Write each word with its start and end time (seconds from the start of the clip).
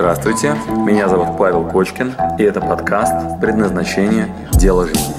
Здравствуйте, 0.00 0.56
меня 0.66 1.10
зовут 1.10 1.36
Павел 1.36 1.68
Кочкин, 1.68 2.14
и 2.38 2.42
это 2.42 2.62
подкаст 2.62 3.38
«Предназначение. 3.38 4.34
Дело 4.52 4.86
жизни». 4.86 5.14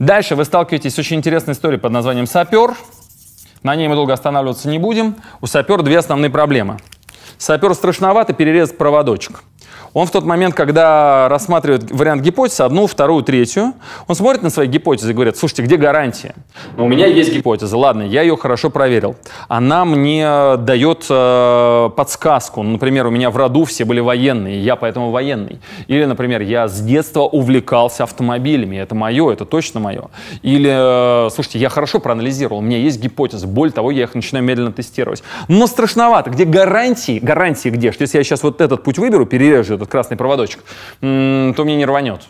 Дальше 0.00 0.34
вы 0.34 0.44
сталкиваетесь 0.44 0.96
с 0.96 0.98
очень 0.98 1.18
интересной 1.18 1.54
историей 1.54 1.78
под 1.78 1.92
названием 1.92 2.26
«Сапер». 2.26 2.74
На 3.62 3.76
ней 3.76 3.86
мы 3.86 3.94
долго 3.94 4.14
останавливаться 4.14 4.68
не 4.68 4.80
будем. 4.80 5.14
У 5.40 5.46
сапера 5.46 5.82
две 5.82 5.98
основные 5.98 6.30
проблемы. 6.30 6.78
Сапер 7.38 7.72
страшновато 7.74 8.32
перерезать 8.32 8.76
проводочек. 8.76 9.44
Он 9.94 10.06
в 10.06 10.10
тот 10.10 10.24
момент, 10.24 10.54
когда 10.54 11.28
рассматривает 11.28 11.90
вариант 11.90 12.22
гипотезы, 12.22 12.62
одну, 12.62 12.86
вторую, 12.86 13.22
третью, 13.22 13.74
он 14.06 14.14
смотрит 14.14 14.42
на 14.42 14.50
свои 14.50 14.66
гипотезы 14.66 15.10
и 15.10 15.14
говорит, 15.14 15.36
слушайте, 15.36 15.62
где 15.62 15.76
гарантия? 15.76 16.34
Ну, 16.76 16.84
у 16.84 16.88
меня 16.88 17.06
есть 17.06 17.32
гипотеза, 17.32 17.76
ладно, 17.76 18.02
я 18.02 18.22
ее 18.22 18.36
хорошо 18.36 18.70
проверил. 18.70 19.16
Она 19.48 19.84
мне 19.84 20.56
дает 20.58 21.06
э, 21.08 21.90
подсказку. 21.96 22.62
Ну, 22.62 22.72
например, 22.72 23.06
у 23.06 23.10
меня 23.10 23.30
в 23.30 23.36
роду 23.36 23.64
все 23.64 23.84
были 23.84 24.00
военные, 24.00 24.60
я 24.60 24.76
поэтому 24.76 25.10
военный. 25.10 25.60
Или, 25.86 26.04
например, 26.04 26.42
я 26.42 26.68
с 26.68 26.80
детства 26.80 27.22
увлекался 27.22 28.04
автомобилями, 28.04 28.76
это 28.76 28.94
мое, 28.94 29.32
это 29.32 29.44
точно 29.44 29.80
мое. 29.80 30.08
Или, 30.42 31.26
э, 31.26 31.30
слушайте, 31.30 31.58
я 31.58 31.68
хорошо 31.68 31.98
проанализировал, 31.98 32.58
у 32.58 32.62
меня 32.62 32.78
есть 32.78 33.00
гипотезы, 33.00 33.46
более 33.46 33.72
того, 33.72 33.90
я 33.90 34.04
их 34.04 34.14
начинаю 34.14 34.44
медленно 34.44 34.72
тестировать. 34.72 35.22
Но 35.48 35.66
страшновато, 35.66 36.30
где 36.30 36.44
гарантии? 36.44 37.18
Гарантии 37.20 37.70
где? 37.70 37.92
Что 37.92 38.02
если 38.02 38.18
я 38.18 38.24
сейчас 38.24 38.42
вот 38.42 38.60
этот 38.60 38.82
путь 38.82 38.98
выберу, 38.98 39.26
перережу 39.26 39.67
этот 39.74 39.88
красный 39.88 40.16
проводочек, 40.16 40.64
то 41.00 41.06
мне 41.64 41.76
не 41.76 41.84
рванет. 41.84 42.22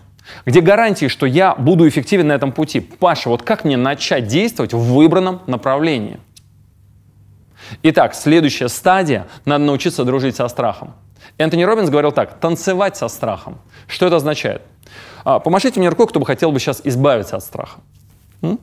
Где 0.46 0.60
гарантии, 0.60 1.08
что 1.08 1.26
я 1.26 1.54
буду 1.54 1.88
эффективен 1.88 2.28
на 2.28 2.32
этом 2.32 2.52
пути? 2.52 2.80
Паша, 2.80 3.28
вот 3.28 3.42
как 3.42 3.64
мне 3.64 3.76
начать 3.76 4.26
действовать 4.26 4.72
в 4.72 4.78
выбранном 4.78 5.42
направлении? 5.46 6.20
Итак, 7.82 8.14
следующая 8.14 8.68
стадия– 8.68 9.28
надо 9.44 9.64
научиться 9.64 10.04
дружить 10.04 10.36
со 10.36 10.48
страхом. 10.48 10.94
Энтони 11.36 11.64
Робинс 11.64 11.90
говорил 11.90 12.12
так– 12.12 12.38
танцевать 12.40 12.96
со 12.96 13.08
страхом. 13.08 13.58
Что 13.86 14.06
это 14.06 14.16
означает? 14.16 14.62
А, 15.24 15.38
помашите 15.38 15.78
мне 15.78 15.88
рукой, 15.88 16.06
кто 16.06 16.18
бы 16.18 16.26
хотел 16.26 16.50
бы 16.50 16.60
сейчас 16.60 16.80
избавиться 16.84 17.36
от 17.36 17.44
страха. 17.44 17.80
М? 18.40 18.58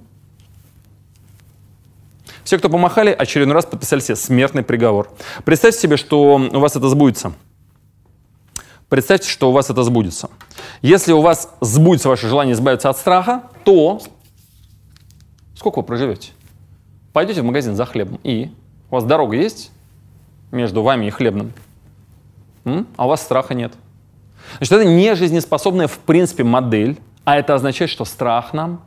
Все, 2.43 2.57
кто 2.57 2.69
помахали, 2.69 3.11
очередной 3.11 3.55
раз 3.55 3.65
подписали 3.65 3.99
себе 3.99 4.15
смертный 4.15 4.63
приговор. 4.63 5.09
Представьте 5.43 5.79
себе, 5.79 5.97
что 5.97 6.35
у 6.35 6.59
вас 6.59 6.75
это 6.75 6.89
сбудется– 6.89 7.33
Представьте, 8.89 9.29
что 9.29 9.49
у 9.49 9.51
вас 9.51 9.69
это 9.69 9.83
сбудется. 9.83 10.29
Если 10.81 11.11
у 11.11 11.21
вас 11.21 11.49
сбудется 11.59 12.09
ваше 12.09 12.27
желание 12.27 12.53
избавиться 12.53 12.89
от 12.89 12.97
страха, 12.97 13.43
то 13.63 14.01
сколько 15.55 15.77
вы 15.77 15.83
проживете? 15.83 16.31
Пойдете 17.13 17.41
в 17.41 17.45
магазин 17.45 17.75
за 17.75 17.85
хлебом 17.85 18.19
и 18.23 18.51
у 18.89 18.95
вас 18.95 19.03
дорога 19.03 19.35
есть 19.35 19.71
между 20.51 20.83
вами 20.83 21.07
и 21.07 21.09
хлебным, 21.09 21.53
а 22.63 23.05
у 23.05 23.09
вас 23.09 23.21
страха 23.21 23.53
нет. 23.53 23.73
Значит, 24.57 24.73
это 24.73 24.85
не 24.85 25.15
жизнеспособная 25.15 25.87
в 25.87 25.97
принципе 25.99 26.43
модель, 26.43 26.99
а 27.23 27.37
это 27.37 27.55
означает, 27.55 27.89
что 27.89 28.05
страх 28.05 28.53
нам 28.53 28.81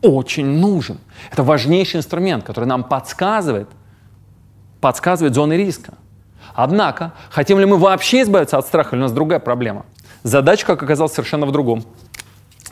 очень 0.00 0.46
нужен. 0.46 0.98
Это 1.30 1.42
важнейший 1.42 1.98
инструмент, 1.98 2.44
который 2.44 2.64
нам 2.64 2.82
подсказывает, 2.84 3.68
подсказывает 4.80 5.34
зоны 5.34 5.52
риска. 5.54 5.94
Однако, 6.54 7.12
хотим 7.30 7.58
ли 7.58 7.66
мы 7.66 7.76
вообще 7.76 8.22
избавиться 8.22 8.58
от 8.58 8.66
страха, 8.66 8.96
или 8.96 9.00
у 9.00 9.04
нас 9.04 9.12
другая 9.12 9.38
проблема? 9.38 9.84
Задача, 10.22 10.66
как 10.66 10.82
оказалось, 10.82 11.12
совершенно 11.12 11.46
в 11.46 11.52
другом. 11.52 11.84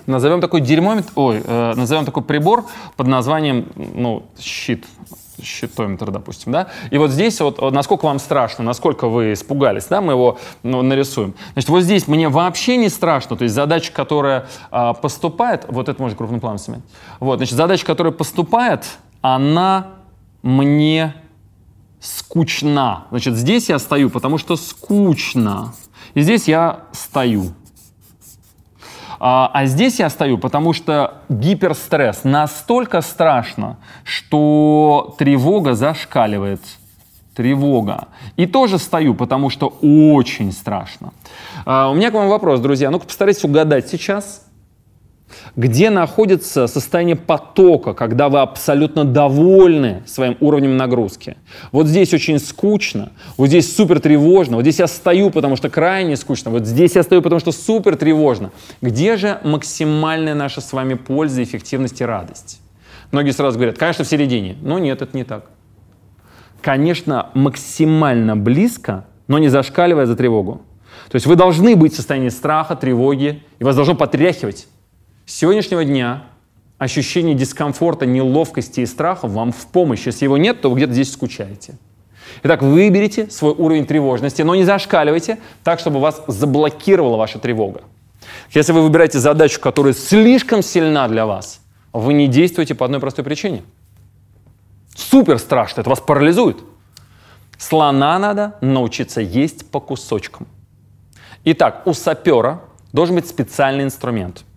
Назовем 0.06 0.40
такой 0.40 0.60
дерьмометр, 0.60 1.10
ой, 1.14 1.42
э, 1.44 1.74
назовем 1.74 2.04
такой 2.04 2.22
прибор 2.22 2.64
под 2.96 3.06
названием, 3.06 3.66
ну, 3.76 4.24
щит, 4.38 4.84
щитометр, 5.42 6.10
допустим, 6.10 6.52
да? 6.52 6.68
И 6.90 6.98
вот 6.98 7.10
здесь 7.10 7.40
вот, 7.40 7.60
насколько 7.72 8.04
вам 8.06 8.18
страшно, 8.18 8.64
насколько 8.64 9.08
вы 9.08 9.32
испугались, 9.32 9.86
да, 9.86 10.00
мы 10.00 10.12
его 10.12 10.38
ну, 10.62 10.82
нарисуем. 10.82 11.34
Значит, 11.52 11.70
вот 11.70 11.80
здесь 11.82 12.08
мне 12.08 12.28
вообще 12.28 12.76
не 12.76 12.88
страшно, 12.88 13.36
то 13.36 13.44
есть 13.44 13.54
задача, 13.54 13.92
которая 13.92 14.46
э, 14.70 14.94
поступает, 15.00 15.66
вот 15.68 15.88
это 15.88 16.00
можно 16.00 16.16
крупным 16.16 16.40
планом 16.40 16.58
снимать. 16.58 16.82
Вот, 17.18 17.38
значит, 17.38 17.56
задача, 17.56 17.84
которая 17.84 18.12
поступает, 18.12 18.84
она 19.22 19.88
мне 20.42 21.14
скучна. 22.00 23.06
Значит, 23.10 23.36
здесь 23.36 23.68
я 23.68 23.78
стою, 23.78 24.10
потому 24.10 24.38
что 24.38 24.56
скучно. 24.56 25.74
И 26.14 26.22
здесь 26.22 26.48
я 26.48 26.80
стою. 26.92 27.52
А, 29.22 29.50
а 29.52 29.66
здесь 29.66 29.98
я 29.98 30.08
стою, 30.08 30.38
потому 30.38 30.72
что 30.72 31.18
гиперстресс 31.28 32.24
настолько 32.24 33.02
страшно, 33.02 33.76
что 34.02 35.14
тревога 35.18 35.74
зашкаливает. 35.74 36.60
Тревога. 37.34 38.08
И 38.36 38.46
тоже 38.46 38.78
стою, 38.78 39.14
потому 39.14 39.50
что 39.50 39.68
очень 39.82 40.52
страшно. 40.52 41.12
А, 41.66 41.90
у 41.90 41.94
меня 41.94 42.10
к 42.10 42.14
вам 42.14 42.28
вопрос, 42.28 42.60
друзья. 42.60 42.90
Ну-ка 42.90 43.06
постарайтесь 43.06 43.44
угадать 43.44 43.88
сейчас, 43.88 44.46
где 45.56 45.90
находится 45.90 46.66
состояние 46.66 47.16
потока, 47.16 47.94
когда 47.94 48.28
вы 48.28 48.40
абсолютно 48.40 49.04
довольны 49.04 50.02
своим 50.06 50.36
уровнем 50.40 50.76
нагрузки. 50.76 51.36
Вот 51.72 51.86
здесь 51.86 52.12
очень 52.14 52.38
скучно, 52.38 53.12
вот 53.36 53.48
здесь 53.48 53.74
супер 53.74 54.00
тревожно, 54.00 54.56
вот 54.56 54.62
здесь 54.62 54.78
я 54.78 54.86
стою, 54.86 55.30
потому 55.30 55.56
что 55.56 55.68
крайне 55.70 56.16
скучно, 56.16 56.50
вот 56.50 56.66
здесь 56.66 56.96
я 56.96 57.02
стою, 57.02 57.22
потому 57.22 57.40
что 57.40 57.52
супер 57.52 57.96
тревожно. 57.96 58.50
Где 58.80 59.16
же 59.16 59.40
максимальная 59.44 60.34
наша 60.34 60.60
с 60.60 60.72
вами 60.72 60.94
польза, 60.94 61.42
эффективность 61.42 62.00
и 62.00 62.04
радость? 62.04 62.60
Многие 63.12 63.32
сразу 63.32 63.58
говорят, 63.58 63.76
конечно, 63.76 64.04
в 64.04 64.08
середине. 64.08 64.56
Но 64.62 64.78
нет, 64.78 65.02
это 65.02 65.16
не 65.16 65.24
так. 65.24 65.46
Конечно, 66.62 67.30
максимально 67.34 68.36
близко, 68.36 69.06
но 69.26 69.38
не 69.38 69.48
зашкаливая 69.48 70.06
за 70.06 70.14
тревогу. 70.14 70.62
То 71.10 71.16
есть 71.16 71.26
вы 71.26 71.34
должны 71.36 71.74
быть 71.76 71.92
в 71.92 71.96
состоянии 71.96 72.28
страха, 72.28 72.76
тревоги, 72.76 73.42
и 73.58 73.64
вас 73.64 73.74
должно 73.74 73.94
потряхивать. 73.94 74.68
С 75.26 75.34
сегодняшнего 75.34 75.84
дня 75.84 76.24
ощущение 76.80 77.34
дискомфорта, 77.34 78.06
неловкости 78.06 78.80
и 78.80 78.86
страха 78.86 79.28
вам 79.28 79.52
в 79.52 79.66
помощь. 79.66 80.06
Если 80.06 80.24
его 80.24 80.38
нет, 80.38 80.62
то 80.62 80.70
вы 80.70 80.76
где-то 80.76 80.94
здесь 80.94 81.12
скучаете. 81.12 81.74
Итак, 82.42 82.62
выберите 82.62 83.30
свой 83.30 83.52
уровень 83.52 83.84
тревожности, 83.84 84.40
но 84.40 84.54
не 84.54 84.64
зашкаливайте 84.64 85.38
так, 85.62 85.78
чтобы 85.78 86.00
вас 86.00 86.22
заблокировала 86.26 87.18
ваша 87.18 87.38
тревога. 87.38 87.82
Если 88.50 88.72
вы 88.72 88.82
выбираете 88.82 89.18
задачу, 89.18 89.60
которая 89.60 89.92
слишком 89.92 90.62
сильна 90.62 91.06
для 91.06 91.26
вас, 91.26 91.60
вы 91.92 92.14
не 92.14 92.28
действуете 92.28 92.74
по 92.74 92.86
одной 92.86 92.98
простой 92.98 93.26
причине. 93.26 93.62
Супер 94.96 95.38
страшно, 95.38 95.82
это 95.82 95.90
вас 95.90 96.00
парализует. 96.00 96.56
Слона 97.58 98.18
надо 98.18 98.56
научиться 98.62 99.20
есть 99.20 99.70
по 99.70 99.80
кусочкам. 99.80 100.46
Итак, 101.44 101.82
у 101.84 101.92
сапера 101.92 102.62
должен 102.92 103.16
быть 103.16 103.28
специальный 103.28 103.84
инструмент– 103.84 104.44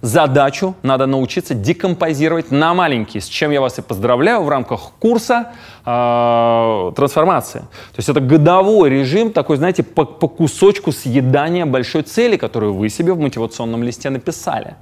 Задачу 0.00 0.74
надо 0.82 1.06
научиться 1.06 1.54
декомпозировать 1.54 2.50
на 2.50 2.74
маленькие, 2.74 3.20
с 3.20 3.26
чем 3.26 3.50
я 3.50 3.60
вас 3.60 3.78
и 3.78 3.82
поздравляю 3.82 4.42
в 4.42 4.48
рамках 4.48 4.92
курса 4.98 5.52
э, 5.84 6.92
трансформации. 6.94 7.60
То 7.60 7.98
есть 7.98 8.08
это 8.08 8.20
годовой 8.20 8.90
режим, 8.90 9.32
такой, 9.32 9.56
знаете, 9.56 9.82
по, 9.82 10.04
по 10.04 10.28
кусочку 10.28 10.92
съедания 10.92 11.66
большой 11.66 12.02
цели, 12.02 12.36
которую 12.36 12.74
вы 12.74 12.88
себе 12.88 13.12
в 13.12 13.18
мотивационном 13.18 13.82
листе 13.82 14.10
написали. 14.10 14.74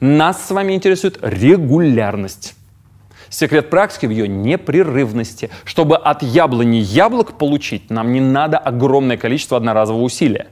Нас 0.00 0.46
с 0.46 0.50
вами 0.50 0.72
интересует 0.74 1.18
регулярность. 1.22 2.54
Секрет 3.28 3.70
практики 3.70 4.06
в 4.06 4.10
ее 4.10 4.28
непрерывности. 4.28 5.50
Чтобы 5.64 5.96
от 5.96 6.22
яблони 6.22 6.76
яблок 6.76 7.38
получить, 7.38 7.88
нам 7.88 8.12
не 8.12 8.20
надо 8.20 8.58
огромное 8.58 9.16
количество 9.16 9.56
одноразового 9.56 10.02
усилия. 10.02 10.48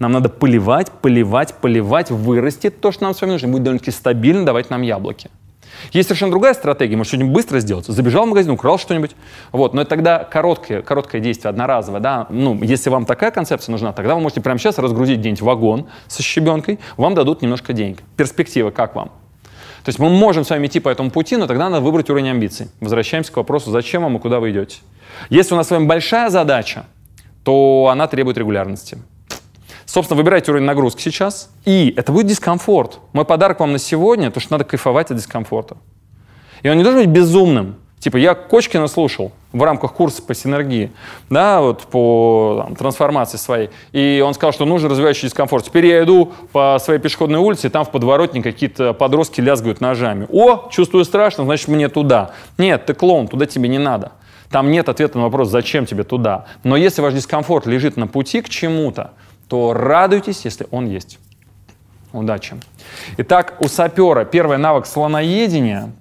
Нам 0.00 0.12
надо 0.12 0.30
поливать, 0.30 0.90
поливать, 0.90 1.54
поливать, 1.54 2.10
вырастет 2.10 2.80
то, 2.80 2.90
что 2.90 3.04
нам 3.04 3.14
с 3.14 3.20
вами 3.20 3.32
нужно, 3.32 3.48
будет 3.48 3.62
довольно-таки 3.62 3.90
стабильно 3.92 4.44
давать 4.44 4.70
нам 4.70 4.82
яблоки. 4.82 5.30
Есть 5.92 6.08
совершенно 6.08 6.32
другая 6.32 6.54
стратегия, 6.54 6.96
может 6.96 7.10
что-нибудь 7.10 7.32
быстро 7.32 7.60
сделать. 7.60 7.86
Забежал 7.86 8.24
в 8.24 8.28
магазин, 8.28 8.50
украл 8.50 8.78
что-нибудь. 8.78 9.12
Вот. 9.52 9.74
Но 9.74 9.82
это 9.82 9.90
тогда 9.90 10.24
короткое, 10.24 10.82
короткое 10.82 11.20
действие, 11.20 11.50
одноразовое. 11.50 12.00
Да? 12.00 12.26
Ну, 12.30 12.60
если 12.62 12.90
вам 12.90 13.04
такая 13.04 13.30
концепция 13.30 13.72
нужна, 13.72 13.92
тогда 13.92 14.14
вы 14.14 14.20
можете 14.20 14.40
прямо 14.40 14.58
сейчас 14.58 14.78
разгрузить 14.78 15.18
где-нибудь 15.18 15.42
вагон 15.42 15.86
со 16.08 16.22
щебенкой, 16.22 16.80
вам 16.96 17.14
дадут 17.14 17.42
немножко 17.42 17.72
денег. 17.72 17.98
Перспектива 18.16 18.70
как 18.70 18.94
вам? 18.94 19.08
То 19.84 19.88
есть 19.88 19.98
мы 19.98 20.10
можем 20.10 20.44
с 20.44 20.50
вами 20.50 20.66
идти 20.66 20.80
по 20.80 20.88
этому 20.88 21.10
пути, 21.10 21.36
но 21.36 21.46
тогда 21.46 21.68
надо 21.68 21.82
выбрать 21.82 22.10
уровень 22.10 22.30
амбиций. 22.30 22.68
Возвращаемся 22.80 23.32
к 23.32 23.36
вопросу, 23.36 23.70
зачем 23.70 24.02
вам 24.02 24.16
и 24.16 24.20
куда 24.20 24.40
вы 24.40 24.50
идете. 24.50 24.78
Если 25.30 25.54
у 25.54 25.56
нас 25.56 25.68
с 25.68 25.70
вами 25.70 25.86
большая 25.86 26.30
задача, 26.30 26.84
то 27.44 27.88
она 27.90 28.06
требует 28.06 28.36
регулярности. 28.36 28.98
Собственно, 29.92 30.18
выбирайте 30.18 30.52
уровень 30.52 30.66
нагрузки 30.66 31.02
сейчас, 31.02 31.50
и 31.64 31.92
это 31.96 32.12
будет 32.12 32.28
дискомфорт. 32.28 33.00
Мой 33.12 33.24
подарок 33.24 33.58
вам 33.58 33.72
на 33.72 33.80
сегодня, 33.80 34.30
то, 34.30 34.38
что 34.38 34.52
надо 34.52 34.62
кайфовать 34.62 35.10
от 35.10 35.16
дискомфорта. 35.16 35.78
И 36.62 36.68
он 36.68 36.76
не 36.76 36.84
должен 36.84 37.00
быть 37.00 37.10
безумным. 37.10 37.74
Типа 37.98 38.16
я 38.16 38.36
Кочкина 38.36 38.86
слушал 38.86 39.32
в 39.52 39.60
рамках 39.64 39.94
курса 39.94 40.22
по 40.22 40.32
синергии, 40.32 40.92
да, 41.28 41.60
вот 41.60 41.80
по 41.86 42.62
там, 42.64 42.76
трансформации 42.76 43.36
своей, 43.36 43.70
и 43.90 44.22
он 44.24 44.32
сказал, 44.34 44.52
что 44.52 44.64
нужно 44.64 44.88
развивающий 44.90 45.26
дискомфорт. 45.26 45.64
Теперь 45.64 45.86
я 45.86 46.04
иду 46.04 46.34
по 46.52 46.78
своей 46.80 47.00
пешеходной 47.00 47.40
улице, 47.40 47.66
и 47.66 47.70
там 47.70 47.84
в 47.84 47.90
подворотне 47.90 48.44
какие-то 48.44 48.94
подростки 48.94 49.40
лязгают 49.40 49.80
ножами. 49.80 50.28
О, 50.30 50.68
чувствую 50.70 51.04
страшно, 51.04 51.42
значит 51.42 51.66
мне 51.66 51.88
туда. 51.88 52.30
Нет, 52.58 52.86
ты 52.86 52.94
клоун, 52.94 53.26
туда 53.26 53.44
тебе 53.46 53.68
не 53.68 53.78
надо. 53.78 54.12
Там 54.50 54.70
нет 54.70 54.88
ответа 54.88 55.18
на 55.18 55.24
вопрос, 55.24 55.48
зачем 55.48 55.84
тебе 55.84 56.04
туда. 56.04 56.46
Но 56.62 56.76
если 56.76 57.02
ваш 57.02 57.14
дискомфорт 57.14 57.66
лежит 57.66 57.96
на 57.96 58.06
пути 58.06 58.40
к 58.40 58.48
чему-то, 58.48 59.12
то 59.50 59.74
радуйтесь, 59.74 60.44
если 60.44 60.66
он 60.70 60.86
есть. 60.86 61.18
Удачи. 62.12 62.54
Итак, 63.18 63.56
у 63.60 63.68
сапера 63.68 64.24
первый 64.24 64.58
навык 64.58 64.86
слоноедения 64.86 65.92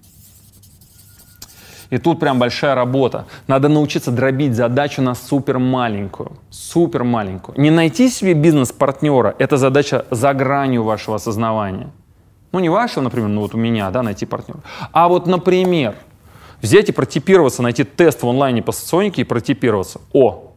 и 1.90 1.98
тут 1.98 2.20
прям 2.20 2.38
большая 2.38 2.76
работа. 2.76 3.26
Надо 3.48 3.68
научиться 3.68 4.12
дробить 4.12 4.56
задачу 4.56 5.02
на 5.02 5.16
супер 5.16 5.58
маленькую. 5.58 6.34
Супер 6.52 7.04
маленькую. 7.04 7.60
Не 7.60 7.72
найти 7.72 8.10
себе 8.10 8.36
бизнес-партнера, 8.36 9.36
это 9.40 9.58
задача 9.58 10.06
за 10.12 10.34
гранью 10.36 10.84
вашего 10.84 11.16
осознавания. 11.16 11.90
Ну, 12.52 12.60
не 12.60 12.70
вашего, 12.70 13.02
например, 13.02 13.30
ну 13.30 13.42
вот 13.42 13.56
у 13.56 13.58
меня, 13.58 13.90
да, 13.90 14.04
найти 14.04 14.28
партнера. 14.28 14.60
А 14.92 15.08
вот, 15.08 15.26
например, 15.26 15.96
взять 16.62 16.90
и 16.90 16.92
протипироваться, 16.92 17.64
найти 17.64 17.84
тест 17.84 18.22
в 18.22 18.28
онлайне 18.28 18.62
по 18.62 18.72
соционике 18.72 19.22
и 19.22 19.26
протипироваться. 19.26 20.02
О, 20.14 20.49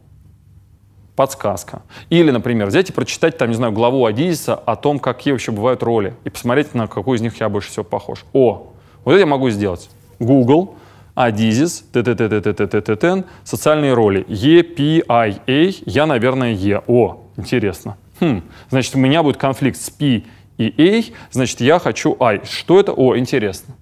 подсказка. 1.15 1.83
Или, 2.09 2.31
например, 2.31 2.67
взять 2.67 2.89
и 2.89 2.93
прочитать, 2.93 3.37
там, 3.37 3.49
не 3.49 3.55
знаю, 3.55 3.71
главу 3.71 4.05
Адизиса 4.05 4.55
о 4.55 4.75
том, 4.75 4.99
какие 4.99 5.31
вообще 5.31 5.51
бывают 5.51 5.83
роли, 5.83 6.15
и 6.23 6.29
посмотреть, 6.29 6.73
на 6.73 6.87
какую 6.87 7.17
из 7.17 7.21
них 7.21 7.39
я 7.39 7.49
больше 7.49 7.69
всего 7.69 7.83
похож. 7.83 8.25
О, 8.33 8.73
вот 9.05 9.11
это 9.11 9.19
я 9.19 9.25
могу 9.25 9.49
сделать. 9.49 9.89
Google, 10.19 10.75
Адизис, 11.15 11.85
ТТТТТТТТН, 11.91 13.21
социальные 13.43 13.93
роли. 13.93 14.25
Е, 14.27 14.63
П, 14.63 15.03
I, 15.07 15.37
A, 15.47 15.71
я, 15.85 16.05
наверное, 16.05 16.53
Е. 16.53 16.81
О, 16.87 17.27
интересно. 17.37 17.97
Хм, 18.19 18.41
значит, 18.69 18.95
у 18.95 18.99
меня 18.99 19.21
будет 19.21 19.37
конфликт 19.37 19.79
с 19.79 19.89
P 19.89 20.23
и 20.57 20.73
A, 20.77 21.03
значит, 21.31 21.61
я 21.61 21.79
хочу 21.79 22.15
I. 22.19 22.41
Что 22.49 22.79
это? 22.79 22.93
О, 22.93 23.17
интересно. 23.17 23.75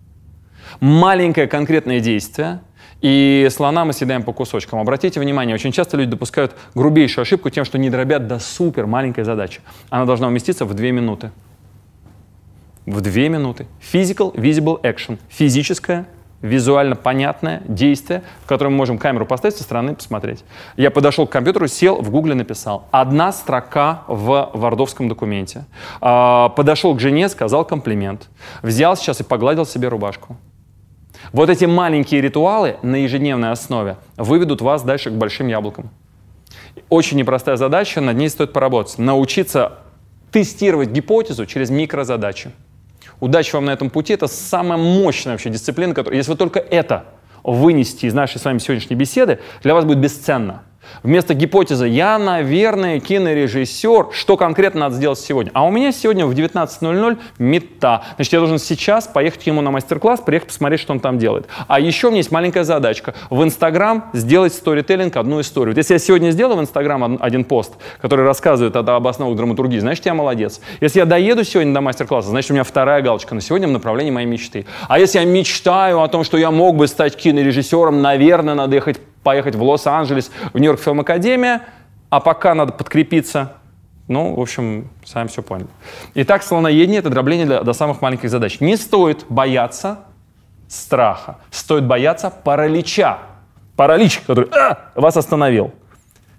Маленькое 0.80 1.48
конкретное 1.48 2.00
действие, 2.00 2.62
и 3.02 3.48
слона 3.52 3.86
мы 3.86 3.94
съедаем 3.94 4.24
по 4.24 4.34
кусочкам. 4.34 4.80
Обратите 4.80 5.20
внимание, 5.20 5.56
очень 5.56 5.72
часто 5.72 5.98
люди 5.98 6.12
допускают 6.12 6.56
грубейшую 6.76 7.24
ошибку 7.24 7.50
тем, 7.50 7.66
что 7.66 7.78
не 7.78 7.90
дробят 7.90 8.28
до 8.28 8.40
супер 8.40 8.86
маленькой 8.86 9.24
задачи. 9.24 9.62
Она 9.90 10.06
должна 10.06 10.28
уместиться 10.28 10.66
в 10.66 10.74
две 10.74 10.92
минуты. 10.92 11.32
В 12.86 13.02
две 13.02 13.30
минуты. 13.30 13.68
Physical 13.82 14.34
visible 14.36 14.82
action. 14.82 15.18
Физическое 15.30 16.06
визуально 16.42 16.96
понятное 16.96 17.62
действие, 17.66 18.24
в 18.44 18.48
котором 18.48 18.74
мы 18.74 18.80
можем 18.80 18.98
камеру 18.98 19.26
поставить 19.26 19.56
со 19.56 19.64
стороны 19.64 19.96
посмотреть. 19.96 20.44
Я 20.76 20.92
подошел 20.92 21.28
к 21.28 21.32
компьютеру, 21.32 21.68
сел, 21.68 22.02
в 22.02 22.10
гугле 22.10 22.34
написал. 22.34 22.88
Одна 22.92 23.32
строка 23.32 24.04
в 24.08 24.50
вардовском 24.54 25.08
документе. 25.08 25.66
А, 26.02 26.50
подошел 26.50 26.96
к 26.96 27.00
жене, 27.00 27.30
сказал 27.30 27.66
комплимент. 27.66 28.30
Взял 28.62 28.98
сейчас 28.98 29.22
и 29.22 29.24
погладил 29.24 29.66
себе 29.66 29.88
рубашку. 29.88 30.36
Вот 31.34 31.50
эти 31.50 31.66
маленькие 31.66 32.22
ритуалы 32.22 32.78
на 32.82 32.96
ежедневной 32.96 33.52
основе 33.52 33.98
выведут 34.18 34.62
вас 34.62 34.84
дальше 34.84 35.10
к 35.10 35.14
большим 35.14 35.48
яблокам. 35.48 35.90
Очень 36.90 37.18
непростая 37.18 37.56
задача, 37.56 38.02
над 38.02 38.18
ней 38.18 38.30
стоит 38.30 38.54
поработать. 38.54 38.98
Научиться 38.98 39.80
тестировать 40.32 40.90
гипотезу 40.90 41.46
через 41.46 41.70
микрозадачи. 41.70 42.52
Удачи 43.20 43.54
вам 43.54 43.66
на 43.66 43.72
этом 43.72 43.90
пути. 43.90 44.14
Это 44.14 44.28
самая 44.28 44.78
мощная 44.78 45.34
вообще 45.34 45.50
дисциплина, 45.50 45.94
которая, 45.94 46.18
если 46.18 46.32
вы 46.32 46.38
только 46.38 46.60
это 46.60 47.06
вынести 47.44 48.06
из 48.06 48.14
нашей 48.14 48.40
с 48.40 48.46
вами 48.46 48.58
сегодняшней 48.58 48.96
беседы, 48.96 49.40
для 49.64 49.74
вас 49.74 49.86
будет 49.86 50.00
бесценно. 50.00 50.64
Вместо 51.04 51.34
гипотезы 51.34 51.88
«я, 51.88 52.18
наверное, 52.18 53.00
кинорежиссер», 53.00 54.08
что 54.12 54.38
конкретно 54.38 54.82
надо 54.82 54.96
сделать 54.96 55.20
сегодня? 55.20 55.52
А 55.54 55.66
у 55.66 55.72
меня 55.72 55.92
сегодня 55.92 56.26
в 56.26 56.32
19.00 56.32 57.18
мета. 57.40 58.04
Значит, 58.16 58.34
я 58.34 58.40
должен 58.40 58.60
сейчас 58.60 59.08
поехать 59.08 59.44
к 59.44 59.46
нему 59.46 59.62
на 59.62 59.72
мастер-класс, 59.72 60.22
приехать 60.22 60.50
посмотреть, 60.50 60.80
что 60.80 60.94
он 60.94 61.00
там 61.00 61.18
делает. 61.18 61.48
А 61.68 61.80
еще 61.80 62.08
у 62.08 62.10
меня 62.10 62.20
есть 62.20 62.32
маленькая 62.32 62.64
задачка. 62.64 63.14
В 63.30 63.44
Инстаграм 63.44 64.10
сделать 64.14 64.54
сторителлинг 64.54 65.16
одну 65.18 65.42
историю. 65.42 65.74
Вот 65.74 65.78
если 65.78 65.94
я 65.94 66.00
сегодня 66.00 66.32
сделаю 66.32 66.58
в 66.58 66.62
Инстаграм 66.62 67.18
один 67.20 67.44
пост, 67.44 67.74
который 68.02 68.26
рассказывает 68.26 68.76
об 68.76 69.08
основах 69.08 69.36
драматургии, 69.36 69.80
значит, 69.80 70.06
я 70.06 70.14
молодец. 70.14 70.62
Если 70.80 71.00
я 71.00 71.06
доеду 71.06 71.44
сегодня 71.44 71.74
до 71.74 71.82
мастер-класса, 71.82 72.30
значит, 72.30 72.52
у 72.52 72.54
меня 72.54 72.64
вторая 72.64 73.02
галочка 73.02 73.36
на 73.36 73.42
сегодня 73.42 73.68
в 73.68 73.72
направлении 73.72 74.12
моей 74.12 74.28
мечты. 74.28 74.66
А 74.88 75.00
если 75.00 75.20
я 75.20 75.26
мечтаю 75.26 76.02
о 76.02 76.08
том, 76.08 76.24
что 76.24 76.38
я 76.38 76.52
мог 76.52 76.76
бы 76.76 76.88
стать 76.88 77.16
кинорежиссером, 77.16 78.02
наверное, 78.02 78.56
надо 78.56 78.76
ехать 78.76 79.00
поехать 79.24 79.56
в 79.56 79.64
Лос-Анджелес, 79.64 80.32
в 80.54 80.58
Нью-Йорк 80.58 80.80
Фильм 80.80 81.00
Академия, 81.00 81.64
а 82.10 82.20
пока 82.20 82.54
надо 82.54 82.74
подкрепиться. 82.74 83.54
Ну, 84.08 84.36
в 84.36 84.42
общем, 84.42 84.90
сами 85.06 85.28
все 85.28 85.42
поняли. 85.42 85.68
Итак, 86.16 86.44
слоноедение— 86.44 87.00
это 87.00 87.10
дробление 87.10 87.46
для, 87.46 87.64
до 87.64 87.74
самых 87.74 88.02
маленьких 88.02 88.30
задач. 88.30 88.60
Не 88.60 88.76
стоит 88.76 89.26
бояться 89.30 90.00
страха. 90.68 91.38
Стоит 91.50 91.86
бояться 91.86 92.30
паралича. 92.30 93.20
Паралич, 93.78 94.20
который 94.20 94.50
а, 94.52 94.92
вас 94.96 95.16
остановил. 95.16 95.72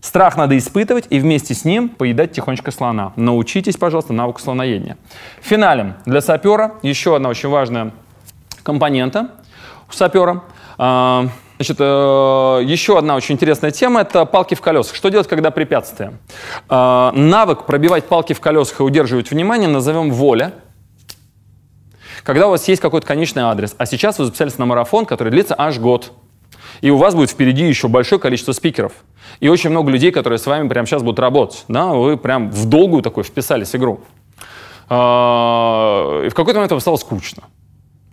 Страх 0.03 0.37
надо 0.37 0.59
испытывать 0.59 1.07
и 1.11 1.19
вместе 1.21 1.55
с 1.55 1.65
ним 1.65 1.89
поедать 1.89 2.33
тихонечко 2.33 2.73
слона. 2.73 3.13
Научитесь, 3.17 3.77
пожалуйста, 3.77 4.13
навыку 4.13 4.41
слоноедения. 4.41 4.99
Финалем 5.41 5.95
для 6.05 6.21
сапера 6.21 6.75
еще 6.83 7.17
одна 7.17 7.29
очень 7.29 7.49
важная 7.49 7.93
компонента 8.65 9.31
у 9.89 9.93
сапера 9.93 10.43
а,— 10.77 11.29
Значит, 11.63 11.77
э, 11.79 11.85
еще 12.65 12.99
одна 12.99 13.15
очень 13.15 13.37
интересная 13.37 13.71
тема– 13.71 14.01
это 14.03 14.25
палки 14.25 14.57
в 14.57 14.61
колесах. 14.61 14.97
Что 14.97 15.11
делать, 15.11 15.29
когда 15.29 15.53
препятствия? 15.53 16.15
Э, 16.69 17.13
навык 17.15 17.67
пробивать 17.67 18.07
палки 18.07 18.33
в 18.33 18.41
колесах 18.41 18.81
и 18.81 18.83
удерживать 18.83 19.31
внимание 19.31 19.69
назовем 19.69 20.11
воля. 20.11 20.55
Когда 22.25 22.49
у 22.49 22.51
вас 22.51 22.67
есть 22.67 22.83
какой-то 22.83 23.07
конечный 23.07 23.45
адрес, 23.45 23.77
а 23.79 23.87
сейчас 23.87 24.19
вы 24.19 24.25
записались 24.25 24.59
на 24.59 24.67
марафон, 24.67 25.07
который 25.07 25.29
длится 25.29 25.55
аж 25.57 25.79
год, 25.79 26.11
и 26.81 26.91
у 26.91 26.97
вас 26.97 27.15
будет 27.15 27.31
впереди 27.31 27.65
еще 27.65 27.87
большое 27.87 28.21
количество 28.21 28.51
спикеров, 28.51 28.93
и 29.39 29.49
очень 29.49 29.71
много 29.71 29.89
людей, 29.93 30.11
которые 30.11 30.41
с 30.41 30.47
вами 30.47 30.67
прямо 30.67 30.89
сейчас 30.89 31.05
будут 31.05 31.21
работать, 31.21 31.65
да, 31.69 31.93
вы 31.93 32.17
прям 32.17 32.51
в 32.51 32.69
долгую 32.69 33.05
такой 33.05 33.23
вписались 33.23 33.77
игру. 33.77 34.01
Э, 34.91 36.25
и 36.27 36.29
в 36.29 36.35
какой-то 36.35 36.55
момент 36.59 36.73
вам 36.73 36.81
стало 36.81 36.97
скучно. 36.97 37.45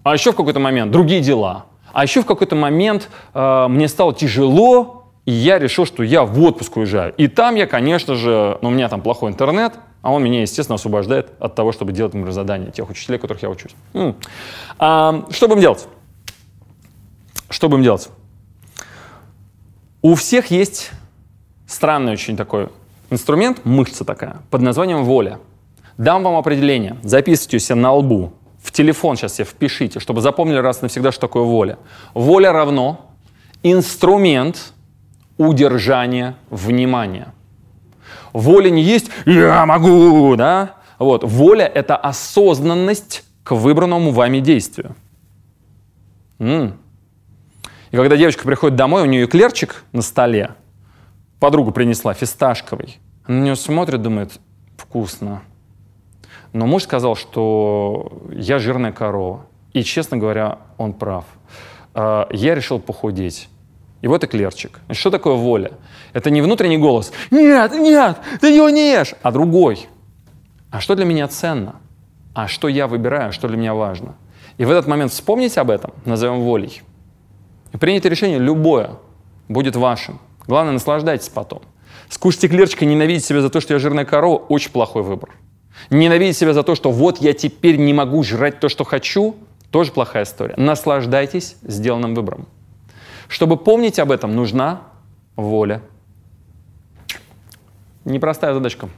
А 0.03 0.13
еще 0.13 0.33
в 0.33 0.35
какой-то 0.35 0.59
момент 0.59 0.91
другие 0.91 1.21
дела– 1.21 1.65
а 1.93 2.03
еще 2.03 2.21
в 2.21 2.25
какой-то 2.25 2.55
момент 2.55 3.09
э, 3.33 3.67
мне 3.67 3.87
стало 3.87 4.13
тяжело, 4.13 5.05
и 5.25 5.31
я 5.31 5.59
решил, 5.59 5.85
что 5.85 6.03
я 6.03 6.23
в 6.23 6.41
отпуск 6.41 6.77
уезжаю. 6.77 7.13
И 7.17 7.27
там 7.27 7.55
я, 7.55 7.67
конечно 7.67 8.15
же, 8.15 8.57
ну, 8.61 8.69
у 8.69 8.71
меня 8.71 8.89
там 8.89 9.01
плохой 9.01 9.31
интернет, 9.31 9.73
а 10.01 10.11
он 10.11 10.23
меня, 10.23 10.41
естественно, 10.41 10.75
освобождает 10.75 11.31
от 11.39 11.55
того, 11.55 11.71
чтобы 11.71 11.91
делать, 11.91 12.13
например, 12.13 12.31
задания 12.31 12.71
тех 12.71 12.89
учителей, 12.89 13.19
которых 13.19 13.43
я 13.43 13.49
учусь. 13.49 13.75
М. 13.93 14.15
А, 14.77 15.25
что 15.29 15.47
будем 15.47 15.61
делать? 15.61 15.87
Что 17.49 17.69
будем 17.69 17.83
делать? 17.83 18.09
У 20.01 20.15
всех 20.15 20.51
есть 20.51 20.91
странный 21.67 22.13
очень 22.13 22.37
такой 22.37 22.69
инструмент, 23.09 23.65
мышца 23.65 24.05
такая, 24.05 24.37
под 24.49 24.61
названием 24.61 25.03
воля. 25.03 25.39
Дам 25.97 26.23
вам 26.23 26.37
определение, 26.37 26.95
записывайте 27.03 27.59
себе 27.59 27.75
на 27.75 27.93
лбу, 27.93 28.31
в 28.61 28.71
телефон 28.71 29.15
сейчас 29.15 29.35
себе 29.35 29.45
впишите, 29.45 29.99
чтобы 29.99 30.21
запомнили 30.21 30.57
раз 30.57 30.81
навсегда, 30.81 31.11
что 31.11 31.21
такое 31.21 31.43
воля. 31.43 31.79
Воля 32.13 32.51
равно 32.51 33.11
инструмент 33.63 34.73
удержания 35.37 36.35
внимания. 36.49 37.33
Воля 38.33 38.69
не 38.69 38.83
есть 38.83 39.09
«я 39.25 39.65
могу», 39.65 40.35
да? 40.35 40.75
Вот. 40.99 41.23
Воля— 41.23 41.65
это 41.73 41.95
осознанность 41.95 43.23
к 43.43 43.55
выбранному 43.55 44.11
вами 44.11 44.39
действию. 44.39 44.95
М-м. 46.39 46.77
И 47.91 47.95
когда 47.95 48.17
девочка 48.17 48.43
приходит 48.43 48.75
домой, 48.75 49.03
у 49.03 49.05
нее 49.05 49.25
эклерчик 49.25 49.83
на 49.93 50.01
столе, 50.01 50.55
подруга 51.39 51.71
принесла 51.71 52.13
фисташковый, 52.13 52.99
на 53.27 53.41
нее 53.41 53.55
смотрит, 53.55 54.01
думает, 54.01 54.39
вкусно. 54.77 55.41
Но 56.53 56.65
муж 56.65 56.83
сказал, 56.83 57.15
что 57.15 58.11
я 58.31 58.59
жирная 58.59 58.91
корова. 58.91 59.45
И, 59.73 59.83
честно 59.83 60.17
говоря, 60.17 60.59
он 60.77 60.93
прав. 60.93 61.25
А, 61.93 62.27
я 62.31 62.55
решил 62.55 62.79
похудеть. 62.79 63.49
И 64.01 64.07
вот 64.07 64.23
эклерчик. 64.23 64.79
Что 64.91 65.11
такое 65.11 65.35
воля? 65.35 65.71
Это 66.13 66.29
не 66.29 66.41
внутренний 66.41 66.77
голос 66.77 67.11
«Нет, 67.31 67.73
нет, 67.73 68.17
ты 68.39 68.49
его 68.49 68.69
не 68.69 68.91
ешь!» 68.91 69.13
А 69.21 69.31
другой. 69.31 69.87
А 70.71 70.79
что 70.79 70.95
для 70.95 71.05
меня 71.05 71.27
ценно? 71.27 71.75
А 72.33 72.47
что 72.47 72.67
я 72.67 72.87
выбираю, 72.87 73.33
что 73.33 73.47
для 73.47 73.57
меня 73.57 73.73
важно? 73.73 74.15
И 74.57 74.65
в 74.65 74.71
этот 74.71 74.87
момент 74.87 75.11
вспомнить 75.11 75.57
об 75.57 75.69
этом, 75.69 75.91
назовем 76.05 76.39
волей. 76.41 76.81
И 77.73 77.77
принятое 77.77 78.09
решение 78.09 78.39
любое 78.39 78.91
будет 79.47 79.75
вашим. 79.75 80.19
Главное, 80.47 80.73
наслаждайтесь 80.73 81.29
потом. 81.29 81.61
Скушать 82.07 82.45
эклерчика, 82.45 82.85
ненавидеть 82.85 83.25
себя 83.25 83.41
за 83.41 83.49
то, 83.49 83.59
что 83.59 83.73
я 83.73 83.79
жирная 83.79 84.05
корова– 84.05 84.37
очень 84.49 84.71
плохой 84.71 85.03
выбор. 85.03 85.29
Ненавидеть 85.89 86.37
себя 86.37 86.53
за 86.53 86.63
то, 86.63 86.75
что 86.75 86.91
вот 86.91 87.19
я 87.19 87.33
теперь 87.33 87.77
не 87.77 87.93
могу 87.93 88.23
жрать 88.23 88.59
то, 88.59 88.69
что 88.69 88.83
хочу, 88.83 89.35
тоже 89.71 89.91
плохая 89.91 90.23
история. 90.23 90.53
Наслаждайтесь 90.57 91.55
сделанным 91.61 92.15
выбором. 92.15 92.47
Чтобы 93.27 93.57
помнить 93.57 93.99
об 93.99 94.11
этом, 94.11 94.35
нужна 94.35 94.81
воля. 95.35 95.81
Непростая 98.05 98.53
задачка. 98.53 98.89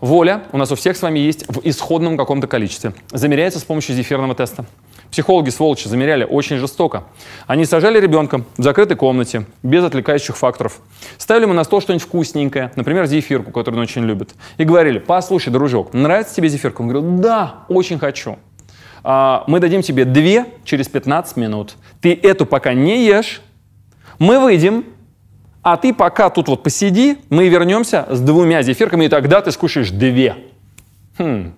Воля 0.00 0.44
у 0.52 0.58
нас 0.58 0.70
у 0.72 0.74
всех 0.74 0.96
с 0.96 1.02
вами 1.02 1.20
есть 1.20 1.46
в 1.48 1.60
исходном 1.62 2.16
каком-то 2.16 2.46
количестве. 2.46 2.92
Замеряется 3.10 3.58
с 3.58 3.64
помощью 3.64 3.94
зефирного 3.94 4.34
теста. 4.34 4.66
Психологи, 5.14 5.50
сволочи, 5.50 5.86
замеряли 5.86 6.24
очень 6.24 6.56
жестоко. 6.56 7.04
Они 7.46 7.64
сажали 7.66 8.00
ребенка 8.00 8.42
в 8.56 8.62
закрытой 8.64 8.96
комнате, 8.96 9.46
без 9.62 9.84
отвлекающих 9.84 10.36
факторов. 10.36 10.80
Ставили 11.18 11.44
ему 11.44 11.54
на 11.54 11.62
стол 11.62 11.80
что-нибудь 11.80 12.04
вкусненькое, 12.04 12.72
например, 12.74 13.06
зефирку, 13.06 13.52
которую 13.52 13.78
он 13.78 13.84
очень 13.84 14.02
любит. 14.02 14.34
И 14.58 14.64
говорили, 14.64 14.98
послушай, 14.98 15.50
дружок, 15.50 15.94
нравится 15.94 16.34
тебе 16.34 16.48
зефирка? 16.48 16.80
Он 16.80 16.88
говорил, 16.88 17.18
да, 17.20 17.60
очень 17.68 18.00
хочу. 18.00 18.40
А, 19.04 19.44
мы 19.46 19.60
дадим 19.60 19.82
тебе 19.82 20.04
две 20.04 20.46
через 20.64 20.88
15 20.88 21.36
минут. 21.36 21.76
Ты 22.00 22.12
эту 22.20 22.44
пока 22.44 22.74
не 22.74 23.06
ешь, 23.06 23.40
мы 24.18 24.40
выйдем, 24.40 24.84
а 25.62 25.76
ты 25.76 25.94
пока 25.94 26.28
тут 26.28 26.48
вот 26.48 26.64
посиди, 26.64 27.18
мы 27.28 27.48
вернемся 27.48 28.04
с 28.10 28.18
двумя 28.18 28.62
зефирками, 28.62 29.04
и 29.04 29.08
тогда 29.08 29.40
ты 29.42 29.52
скушаешь 29.52 29.92
две. 29.92 30.34
Хм. 31.18 31.54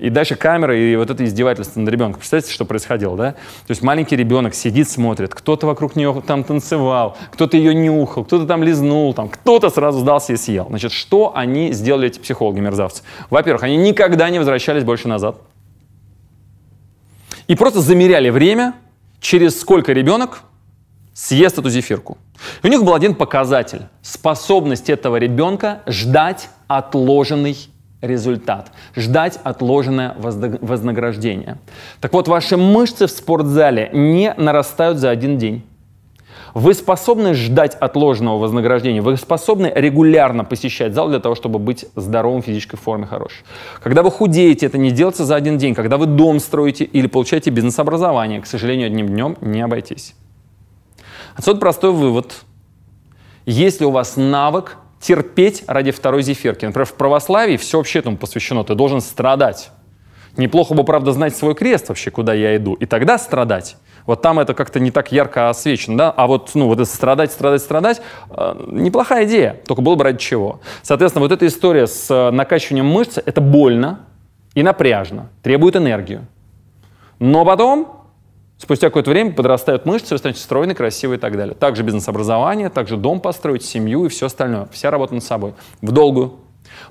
И 0.00 0.08
дальше 0.08 0.34
камера, 0.34 0.74
и 0.74 0.96
вот 0.96 1.10
это 1.10 1.24
издевательство 1.26 1.78
над 1.78 1.90
ребенком. 1.90 2.20
Представляете, 2.20 2.52
что 2.54 2.64
происходило, 2.64 3.16
да? 3.18 3.32
То 3.32 3.70
есть 3.70 3.82
маленький 3.82 4.16
ребенок 4.16 4.54
сидит, 4.54 4.88
смотрит, 4.88 5.34
кто-то 5.34 5.66
вокруг 5.66 5.94
нее 5.94 6.22
там 6.26 6.42
танцевал, 6.42 7.18
кто-то 7.32 7.58
ее 7.58 7.74
нюхал, 7.74 8.24
кто-то 8.24 8.46
там 8.46 8.62
лизнул, 8.62 9.12
там, 9.12 9.28
кто-то 9.28 9.68
сразу 9.68 10.00
сдался 10.00 10.32
и 10.32 10.36
съел. 10.36 10.66
Значит, 10.70 10.92
что 10.92 11.32
они 11.36 11.72
сделали, 11.72 12.08
эти 12.08 12.18
психологи-мерзавцы? 12.18 13.02
Во-первых, 13.28 13.62
они 13.62 13.76
никогда 13.76 14.30
не 14.30 14.38
возвращались 14.38 14.84
больше 14.84 15.06
назад. 15.06 15.36
И 17.46 17.54
просто 17.54 17.80
замеряли 17.80 18.30
время, 18.30 18.74
через 19.20 19.60
сколько 19.60 19.92
ребенок 19.92 20.44
съест 21.12 21.58
эту 21.58 21.68
зефирку. 21.68 22.16
И 22.62 22.66
у 22.66 22.70
них 22.70 22.84
был 22.84 22.94
один 22.94 23.14
показатель– 23.14 23.82
способность 24.02 24.88
этого 24.88 25.16
ребенка 25.16 25.82
ждать 25.86 26.48
отложенный 26.68 27.69
результат, 28.02 28.72
ждать 28.96 29.38
отложенное 29.42 30.16
вознаграждение. 30.18 31.58
Так 32.00 32.12
вот, 32.12 32.28
ваши 32.28 32.56
мышцы 32.56 33.06
в 33.06 33.10
спортзале 33.10 33.90
не 33.92 34.34
нарастают 34.36 34.98
за 34.98 35.10
один 35.10 35.38
день. 35.38 35.64
Вы 36.52 36.74
способны 36.74 37.34
ждать 37.34 37.76
отложенного 37.76 38.38
вознаграждения, 38.38 39.00
вы 39.00 39.16
способны 39.16 39.70
регулярно 39.72 40.44
посещать 40.44 40.94
зал 40.94 41.08
для 41.08 41.20
того, 41.20 41.34
чтобы 41.34 41.58
быть 41.60 41.86
здоровым 41.94 42.42
физической 42.42 42.76
форме 42.76 43.06
хорошей. 43.06 43.44
Когда 43.80 44.02
вы 44.02 44.10
худеете, 44.10 44.66
это 44.66 44.76
не 44.76 44.90
делается 44.90 45.24
за 45.24 45.36
один 45.36 45.58
день. 45.58 45.74
Когда 45.74 45.96
вы 45.96 46.06
дом 46.06 46.40
строите 46.40 46.84
или 46.84 47.06
получаете 47.06 47.50
бизнес-образование, 47.50 48.40
к 48.40 48.46
сожалению, 48.46 48.88
одним 48.88 49.06
днем 49.06 49.36
не 49.40 49.60
обойтись. 49.60 50.14
Отсюда 51.36 51.60
простой 51.60 51.92
вывод. 51.92 52.34
Если 53.46 53.84
у 53.84 53.90
вас 53.90 54.16
навык 54.16 54.76
терпеть 55.00 55.64
ради 55.66 55.90
второй 55.90 56.22
зефирки. 56.22 56.66
Например, 56.66 56.86
в 56.86 56.94
православии 56.94 57.56
все 57.56 57.78
вообще 57.78 58.00
этому 58.00 58.16
посвящено. 58.16 58.64
Ты 58.64 58.74
должен 58.74 59.00
страдать. 59.00 59.70
Неплохо 60.36 60.74
бы, 60.74 60.84
правда, 60.84 61.12
знать 61.12 61.36
свой 61.36 61.54
крест 61.54 61.88
вообще, 61.88 62.10
куда 62.10 62.34
я 62.34 62.56
иду, 62.56 62.74
и 62.74 62.86
тогда 62.86 63.18
страдать. 63.18 63.76
Вот 64.06 64.22
там 64.22 64.38
это 64.38 64.54
как-то 64.54 64.78
не 64.78 64.90
так 64.90 65.12
ярко 65.12 65.50
освещено, 65.50 65.96
да? 65.96 66.10
А 66.10 66.26
вот, 66.26 66.52
ну, 66.54 66.66
вот 66.66 66.80
это 66.80 66.88
страдать, 66.88 67.32
страдать, 67.32 67.62
страдать, 67.62 68.00
э, 68.30 68.64
неплохая 68.68 69.26
идея, 69.26 69.60
только 69.66 69.82
было 69.82 69.96
бы 69.96 70.04
ради 70.04 70.18
чего. 70.18 70.60
Соответственно, 70.82 71.22
вот 71.22 71.32
эта 71.32 71.46
история 71.46 71.86
с 71.86 72.10
э, 72.10 72.30
накачиванием 72.30 72.86
мышц, 72.86 73.18
это 73.18 73.40
больно 73.40 74.06
и 74.54 74.62
напряжно, 74.62 75.28
требует 75.42 75.76
энергию. 75.76 76.26
Но 77.18 77.44
потом 77.44 77.99
Спустя 78.60 78.88
какое-то 78.88 79.08
время 79.10 79.32
подрастают 79.32 79.86
мышцы, 79.86 80.12
вы 80.12 80.18
станете 80.18 80.42
стройный, 80.42 80.74
красивый 80.74 81.16
и 81.16 81.20
так 81.20 81.34
далее. 81.34 81.54
Также 81.54 81.82
бизнес-образование, 81.82 82.68
также 82.68 82.98
дом 82.98 83.18
построить, 83.18 83.64
семью 83.64 84.04
и 84.04 84.08
все 84.10 84.26
остальное. 84.26 84.68
Вся 84.70 84.90
работа 84.90 85.14
над 85.14 85.24
собой. 85.24 85.54
В 85.80 85.92
долгую. 85.92 86.34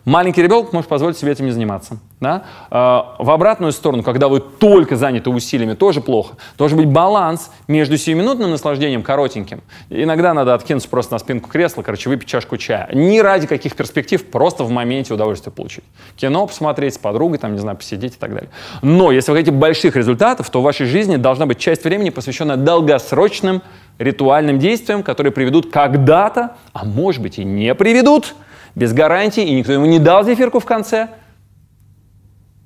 Маленький 0.06 0.42
ребенок 0.42 0.74
может 0.74 0.90
позволить 0.90 1.18
себе 1.18 1.32
этим 1.32 1.46
не 1.46 1.52
заниматься. 1.52 2.00
Да? 2.20 2.44
А, 2.70 3.16
в 3.20 3.32
обратную 3.32 3.72
сторону, 3.72 4.04
когда 4.04 4.28
вы 4.28 4.40
только 4.40 4.96
заняты 4.96 5.30
усилиями, 5.30 5.74
тоже 5.74 6.02
плохо. 6.02 6.36
Должен 6.58 6.78
быть 6.78 6.88
баланс 6.88 7.52
между 7.68 7.98
сиюминутным 7.98 8.52
наслаждением 8.52 9.04
коротеньким. 9.04 9.62
Иногда 9.90 10.34
надо 10.34 10.54
откинуться 10.54 10.90
просто 10.90 11.14
на 11.14 11.20
спинку 11.20 11.50
кресла, 11.50 11.82
короче, 11.82 12.10
выпить 12.10 12.28
чашку 12.28 12.58
чая. 12.58 12.90
Не 12.94 13.22
ради 13.22 13.48
каких 13.48 13.76
перспектив, 13.76 14.26
просто 14.26 14.64
в 14.64 14.70
моменте 14.70 15.14
удовольствие 15.14 15.54
получить. 15.54 15.84
Кино 16.18 16.46
посмотреть, 16.46 16.96
с 16.96 16.98
подругой, 16.98 17.38
там, 17.38 17.54
не 17.54 17.60
знаю, 17.60 17.78
посидеть 17.78 18.16
и 18.16 18.20
так 18.20 18.34
далее. 18.34 18.50
Но 18.82 19.12
если 19.12 19.32
вы 19.32 19.38
хотите 19.38 19.56
больших 19.56 19.96
результатов, 19.96 20.50
то 20.50 20.62
в 20.62 20.64
вашей 20.64 20.86
жизни 20.86 21.16
должна 21.16 21.46
быть 21.46 21.60
часть 21.60 21.84
времени, 21.84 22.10
посвященная 22.10 22.58
долгосрочным 22.58 23.62
ритуальным 24.00 24.60
действиям, 24.60 25.04
которые 25.04 25.32
приведут 25.32 25.72
когда-то, 25.72 26.56
а 26.74 26.86
может 26.86 27.22
быть 27.22 27.38
и 27.38 27.44
не 27.44 27.76
приведут, 27.76 28.34
без 28.80 28.94
гарантии, 28.94 29.44
и 29.44 29.54
никто 29.54 29.74
ему 29.74 29.86
не 29.86 30.00
дал 30.00 30.24
зефирку 30.24 30.60
в 30.60 30.66
конце. 30.66 31.10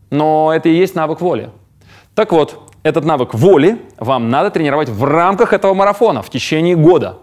Но 0.10 0.54
это 0.56 0.70
и 0.70 0.76
есть 0.76 0.96
навык 0.96 1.20
воли. 1.20 1.50
Так 2.16 2.32
вот, 2.32 2.72
этот 2.84 3.04
навык 3.04 3.34
воли 3.34 3.82
вам 3.98 4.30
надо 4.30 4.52
тренировать 4.52 4.90
в 4.90 5.04
рамках 5.04 5.54
этого 5.54 5.74
марафона 5.74 6.22
в 6.22 6.30
течение 6.30 6.76
года. 6.76 7.18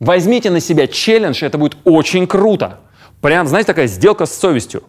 Возьмите 0.00 0.50
на 0.50 0.60
себя 0.60 0.86
челлендж, 0.86 1.44
это 1.44 1.56
будет 1.56 1.76
очень 1.84 2.26
круто. 2.26 2.80
Прям, 3.20 3.46
знаете, 3.46 3.68
такая 3.68 3.86
сделка 3.86 4.26
с 4.26 4.34
совестью. 4.34 4.82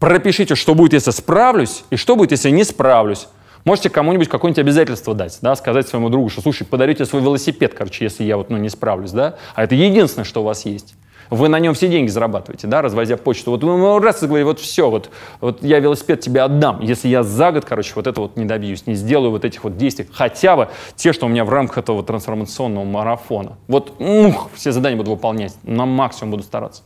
Пропишите, 0.00 0.54
что 0.54 0.74
будет, 0.74 0.94
если 0.94 1.10
справлюсь, 1.10 1.84
и 1.90 1.96
что 1.96 2.16
будет, 2.16 2.32
если 2.32 2.50
не 2.50 2.64
справлюсь. 2.64 3.28
Можете 3.64 3.88
кому-нибудь 3.88 4.28
какое-нибудь 4.28 4.58
обязательство 4.58 5.14
дать, 5.14 5.38
да, 5.40 5.56
сказать 5.56 5.88
своему 5.88 6.10
другу, 6.10 6.28
что, 6.28 6.42
слушай, 6.42 6.66
подарите 6.66 7.06
свой 7.06 7.22
велосипед, 7.22 7.72
короче, 7.74 8.04
если 8.04 8.22
я 8.22 8.36
вот, 8.36 8.50
ну, 8.50 8.58
не 8.58 8.68
справлюсь, 8.68 9.12
да, 9.12 9.36
а 9.54 9.64
это 9.64 9.74
единственное, 9.74 10.26
что 10.26 10.42
у 10.42 10.44
вас 10.44 10.66
есть. 10.66 10.94
Вы 11.30 11.48
на 11.48 11.58
нем 11.58 11.74
все 11.74 11.88
деньги 11.88 12.08
зарабатываете, 12.08 12.66
да, 12.66 12.82
развозя 12.82 13.16
почту. 13.16 13.50
Вот 13.50 13.62
вы 13.64 14.00
раз 14.00 14.22
и 14.22 14.26
говорите, 14.26 14.46
вот 14.46 14.60
все, 14.60 14.90
вот, 14.90 15.10
вот 15.40 15.62
я 15.62 15.78
велосипед 15.80 16.20
тебе 16.20 16.42
отдам, 16.42 16.80
если 16.80 17.08
я 17.08 17.22
за 17.22 17.52
год, 17.52 17.64
короче, 17.64 17.92
вот 17.94 18.06
это 18.06 18.20
вот 18.20 18.36
не 18.36 18.44
добьюсь, 18.44 18.86
не 18.86 18.94
сделаю 18.94 19.30
вот 19.30 19.44
этих 19.44 19.64
вот 19.64 19.76
действий, 19.76 20.06
хотя 20.12 20.56
бы 20.56 20.68
те, 20.96 21.12
что 21.12 21.26
у 21.26 21.28
меня 21.28 21.44
в 21.44 21.50
рамках 21.50 21.78
этого 21.78 22.02
трансформационного 22.02 22.84
марафона. 22.84 23.58
Вот 23.68 23.94
ух, 24.00 24.50
все 24.54 24.72
задания 24.72 24.96
буду 24.96 25.10
выполнять, 25.12 25.54
на 25.62 25.86
максимум 25.86 26.32
буду 26.32 26.42
стараться. 26.42 26.82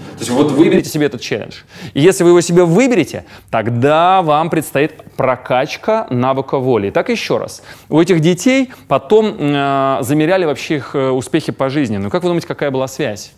То 0.00 0.20
есть 0.20 0.30
вот 0.30 0.50
выберите 0.52 0.88
себе 0.88 1.06
этот 1.06 1.20
челлендж. 1.20 1.60
И 1.92 2.00
если 2.00 2.24
вы 2.24 2.30
его 2.30 2.40
себе 2.40 2.64
выберете, 2.64 3.26
тогда 3.50 4.22
вам 4.22 4.48
предстоит 4.48 5.02
прокачка 5.16 6.06
навыка 6.10 6.58
воли. 6.58 6.90
Так 6.90 7.10
еще 7.10 7.36
раз. 7.36 7.62
У 7.88 8.00
этих 8.00 8.20
детей 8.20 8.72
потом 8.88 9.36
э, 9.38 9.98
замеряли 10.00 10.46
вообще 10.46 10.76
их 10.76 10.94
э, 10.94 11.10
успехи 11.10 11.52
по 11.52 11.68
жизни. 11.68 11.98
Ну 11.98 12.08
как 12.08 12.22
вы 12.22 12.30
думаете, 12.30 12.46
какая 12.46 12.70
была 12.70 12.88
связь? 12.88 13.32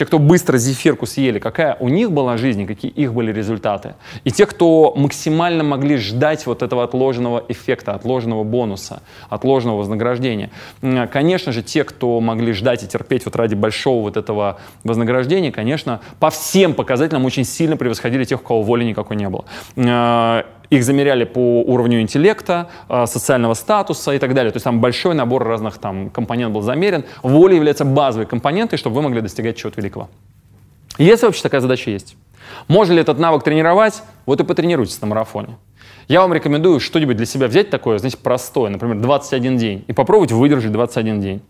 Те, 0.00 0.06
кто 0.06 0.18
быстро 0.18 0.56
зефирку 0.56 1.04
съели, 1.04 1.38
какая 1.38 1.76
у 1.78 1.90
них 1.90 2.10
была 2.10 2.38
жизнь, 2.38 2.66
какие 2.66 2.90
их 2.90 3.12
были 3.12 3.34
результаты. 3.34 3.96
И 4.24 4.30
те, 4.30 4.46
кто 4.46 4.94
максимально 4.96 5.62
могли 5.62 5.98
ждать 5.98 6.46
вот 6.46 6.62
этого 6.62 6.84
отложенного 6.84 7.44
эффекта, 7.48 7.92
отложенного 7.92 8.42
бонуса, 8.42 9.02
отложенного 9.28 9.76
вознаграждения. 9.76 10.48
Конечно 11.12 11.52
же, 11.52 11.62
те, 11.62 11.84
кто 11.84 12.18
могли 12.22 12.54
ждать 12.54 12.82
и 12.82 12.88
терпеть 12.88 13.26
вот 13.26 13.36
ради 13.36 13.54
большого 13.54 14.04
вот 14.04 14.16
этого 14.16 14.58
вознаграждения, 14.84 15.52
конечно, 15.52 16.00
по 16.18 16.30
всем 16.30 16.72
показателям 16.72 17.26
очень 17.26 17.44
сильно 17.44 17.76
превосходили 17.76 18.24
тех, 18.24 18.40
у 18.40 18.42
кого 18.42 18.62
воли 18.62 18.84
никакой 18.84 19.18
не 19.18 19.28
было. 19.28 19.44
Их 20.70 20.84
замеряли 20.84 21.24
по 21.24 21.62
уровню 21.62 22.00
интеллекта, 22.00 22.68
а, 22.88 23.06
социального 23.06 23.54
статуса 23.54 24.12
и 24.12 24.18
так 24.18 24.34
далее. 24.34 24.52
То 24.52 24.56
есть 24.56 24.64
там 24.64 24.80
большой 24.80 25.14
набор 25.14 25.42
разных 25.44 25.78
там 25.78 26.10
компонентов 26.10 26.54
был 26.54 26.62
замерен. 26.62 27.04
Воля 27.22 27.56
является 27.56 27.84
базовой 27.84 28.26
компонентой, 28.26 28.78
чтобы 28.78 28.96
вы 28.96 29.02
могли 29.02 29.20
достигать 29.20 29.56
чего-то 29.56 29.80
великого. 29.80 30.08
Если 30.98 31.26
вообще 31.26 31.42
такая 31.42 31.60
задача 31.60 31.90
есть. 31.90 32.16
Можно 32.68 32.94
ли 32.94 33.00
этот 33.00 33.18
навык 33.18 33.42
тренировать? 33.42 34.02
Вот 34.26 34.40
и 34.40 34.44
потренируйтесь 34.44 35.00
на 35.00 35.08
марафоне. 35.08 35.56
Я 36.08 36.22
вам 36.22 36.34
рекомендую 36.34 36.80
что-нибудь 36.80 37.16
для 37.16 37.26
себя 37.26 37.46
взять 37.46 37.70
такое, 37.70 37.98
знаете, 37.98 38.18
простое, 38.18 38.70
например, 38.70 38.96
21 38.96 39.56
день, 39.56 39.84
и 39.86 39.92
попробовать 39.92 40.32
выдержать 40.32 40.72
21 40.72 41.20
день. 41.20 41.42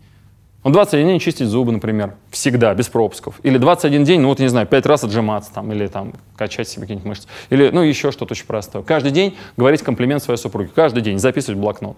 Ну, 0.63 0.71
21 0.71 1.07
день 1.07 1.19
чистить 1.19 1.47
зубы, 1.47 1.71
например, 1.71 2.13
всегда, 2.29 2.73
без 2.75 2.87
пропусков. 2.87 3.35
Или 3.41 3.57
21 3.57 4.03
день, 4.03 4.21
ну 4.21 4.27
вот, 4.27 4.39
не 4.39 4.47
знаю, 4.47 4.67
5 4.67 4.85
раз 4.85 5.03
отжиматься 5.03 5.51
там, 5.51 5.71
или 5.71 5.87
там 5.87 6.13
качать 6.35 6.69
себе 6.69 6.81
какие-нибудь 6.81 7.07
мышцы. 7.07 7.27
Или, 7.49 7.69
ну, 7.69 7.81
еще 7.81 8.11
что-то 8.11 8.33
очень 8.33 8.45
простое. 8.45 8.83
Каждый 8.83 9.11
день 9.11 9.35
говорить 9.57 9.81
комплимент 9.81 10.21
своей 10.21 10.37
супруге. 10.37 10.69
Каждый 10.73 11.01
день 11.01 11.17
записывать 11.17 11.59
блокнот. 11.59 11.97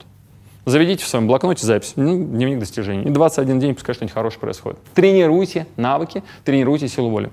Заведите 0.66 1.04
в 1.04 1.08
своем 1.10 1.28
блокноте 1.28 1.66
запись, 1.66 1.94
ну, 1.98 2.24
дневник 2.24 2.60
достижений. 2.60 3.04
И 3.04 3.10
21 3.10 3.60
день 3.60 3.76
пускай 3.76 3.96
что-нибудь 3.96 4.14
хорошее 4.14 4.40
происходит. 4.40 4.80
Тренируйте 4.94 5.68
навыки, 5.76 6.24
тренируйте 6.46 6.88
силу 6.88 7.10
воли. 7.10 7.30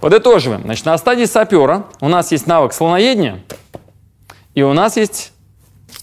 Подытоживаем. 0.00 0.62
Значит, 0.62 0.86
на 0.86 0.96
стадии 0.96 1.24
сапера 1.24 1.84
у 2.00 2.08
нас 2.08 2.32
есть 2.32 2.46
навык 2.46 2.72
слоноедения, 2.72 3.40
и 4.54 4.62
у 4.62 4.72
нас 4.72 4.96
есть 4.96 5.32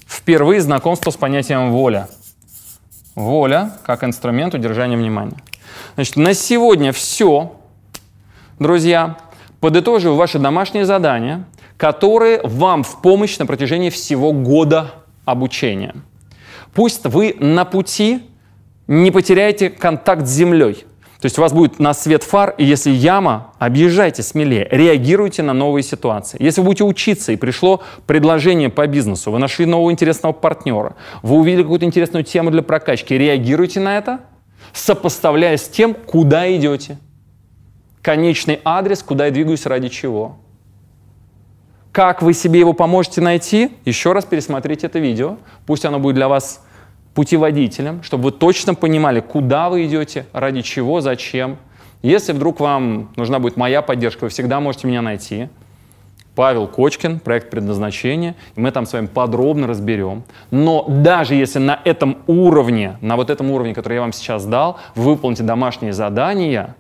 впервые 0.08 0.62
знакомство 0.62 1.10
с 1.10 1.18
понятием 1.18 1.72
воля. 1.72 2.08
Воля 3.16 3.74
как 3.84 4.04
инструмент 4.04 4.54
удержания 4.54 4.98
внимания. 4.98 5.38
Значит, 5.96 6.16
на 6.16 6.34
сегодня 6.34 6.92
все, 6.92 7.56
друзья. 8.60 9.18
Подытоживаю 9.60 10.18
ваши 10.18 10.40
домашние 10.40 10.86
задания, 10.86 11.46
которые 11.78 12.42
вам 12.44 12.84
в 12.84 13.02
помощь 13.02 13.38
на 13.38 13.46
протяжении 13.46 13.90
всего 13.90 14.34
года 14.34 14.92
обучения. 15.26 15.96
Пусть 16.74 17.06
вы 17.06 17.36
на 17.40 17.66
пути 17.66 18.24
Не 18.88 19.10
потеряйте 19.12 19.70
контакт 19.70 20.28
с 20.28 20.32
землей. 20.32 20.86
То 21.22 21.28
есть 21.28 21.38
у 21.38 21.42
вас 21.44 21.54
будет 21.54 21.78
на 21.78 21.94
свет 21.94 22.24
фар, 22.24 22.56
и 22.58 22.66
если 22.66 22.90
яма, 22.90 23.54
объезжайте 23.60 24.24
смелее, 24.24 24.68
реагируйте 24.72 25.44
на 25.44 25.54
новые 25.54 25.84
ситуации. 25.84 26.42
Если 26.42 26.62
вы 26.62 26.66
будете 26.66 26.84
учиться, 26.84 27.32
и 27.32 27.36
пришло 27.36 27.84
предложение 28.08 28.70
по 28.70 28.88
бизнесу, 28.88 29.30
вы 29.30 29.38
нашли 29.38 29.68
нового 29.68 29.92
интересного 29.92 30.34
партнера, 30.34 30.96
вы 31.22 31.36
увидели 31.36 31.62
какую-то 31.62 31.86
интересную 31.86 32.24
тему 32.24 32.50
для 32.50 32.64
прокачки, 32.64 33.16
реагируйте 33.16 33.80
на 33.80 34.00
это, 34.00 34.22
сопоставляя 34.74 35.58
с 35.58 35.70
тем, 35.70 35.94
куда 35.94 36.52
идете. 36.56 36.98
Конечный 38.02 38.60
адрес, 38.66 39.04
куда 39.04 39.28
я 39.28 39.32
двигаюсь, 39.32 39.68
ради 39.68 39.90
чего. 39.90 40.38
Как 41.92 42.24
вы 42.24 42.34
себе 42.34 42.62
его 42.62 42.74
поможете 42.74 43.22
найти? 43.22 43.74
Еще 43.86 44.14
раз 44.14 44.26
пересмотрите 44.26 44.88
это 44.88 44.98
видео. 44.98 45.38
Пусть 45.68 45.86
оно 45.86 46.00
будет 46.00 46.16
для 46.16 46.28
вас 46.28 46.66
путеводителем, 47.14 48.04
чтобы 48.04 48.26
вы 48.26 48.32
точно 48.32 48.74
понимали, 48.74 49.20
куда 49.20 49.70
вы 49.70 49.86
идете, 49.86 50.26
ради 50.34 50.62
чего, 50.62 51.02
зачем. 51.02 51.58
Если 52.02 52.34
вдруг 52.34 52.60
вам 52.60 53.12
нужна 53.16 53.40
будет 53.40 53.58
моя 53.58 53.82
поддержка, 53.82 54.24
вы 54.24 54.30
всегда 54.30 54.60
можете 54.60 54.88
меня 54.88 55.02
найти. 55.02 55.50
Павел 56.34 56.68
Кочкин, 56.68 57.20
проект 57.20 57.50
предназначения, 57.50 58.36
мы 58.56 58.72
там 58.72 58.86
с 58.86 58.94
вами 58.94 59.08
подробно 59.08 59.68
разберем. 59.68 60.24
Но 60.50 60.86
даже 60.88 61.36
если 61.36 61.60
на 61.60 61.80
этом 61.84 62.20
уровне, 62.26 62.98
на 63.02 63.18
вот 63.18 63.30
этом 63.30 63.52
уровне, 63.52 63.74
который 63.74 63.96
я 63.96 64.02
вам 64.02 64.14
сейчас 64.14 64.46
дал, 64.46 64.80
вы 64.96 65.12
выполните 65.12 65.44
домашние 65.44 65.92
задания, 65.92 66.76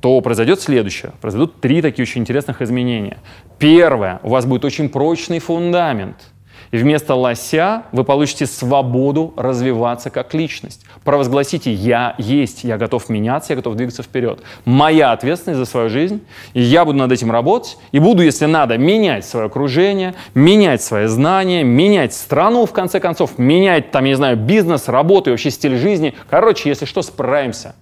то 0.00 0.20
произойдет 0.20 0.60
следующее. 0.60 1.12
Произойдут 1.22 1.60
три 1.62 1.80
такие 1.80 2.02
очень 2.02 2.20
интересных 2.20 2.60
изменения. 2.60 3.16
Первое, 3.58 4.20
у 4.22 4.28
вас 4.28 4.44
будет 4.44 4.66
очень 4.66 4.90
прочный 4.90 5.38
фундамент– 5.38 6.16
и 6.74 6.76
вместо 6.76 7.14
лося 7.14 7.84
вы 7.92 8.02
получите 8.02 8.46
свободу 8.46 9.32
развиваться 9.36 10.10
как 10.10 10.34
личность. 10.34 10.84
Провозгласите 11.04 11.72
«я 11.72 12.16
есть», 12.18 12.64
«я 12.64 12.78
готов 12.78 13.08
меняться», 13.08 13.52
«я 13.52 13.56
готов 13.56 13.76
двигаться 13.76 14.02
вперед». 14.02 14.40
Моя 14.64 15.12
ответственность 15.12 15.60
за 15.60 15.66
свою 15.66 15.88
жизнь, 15.88 16.22
и 16.52 16.60
я 16.60 16.84
буду 16.84 16.98
над 16.98 17.12
этим 17.12 17.30
работать, 17.30 17.78
и 17.92 18.00
буду, 18.00 18.24
если 18.24 18.46
надо, 18.46 18.76
менять 18.76 19.24
свое 19.24 19.46
окружение, 19.46 20.16
менять 20.34 20.82
свои 20.82 21.06
знания, 21.06 21.62
менять 21.62 22.12
страну, 22.12 22.66
в 22.66 22.72
конце 22.72 22.98
концов, 22.98 23.38
менять, 23.38 23.92
там, 23.92 24.02
я 24.02 24.10
не 24.10 24.16
знаю, 24.16 24.36
бизнес, 24.36 24.88
работу 24.88 25.30
и 25.30 25.32
вообще 25.32 25.52
стиль 25.52 25.76
жизни. 25.76 26.14
Короче, 26.28 26.68
если 26.68 26.86
что, 26.86 27.02
справимся. 27.02 27.76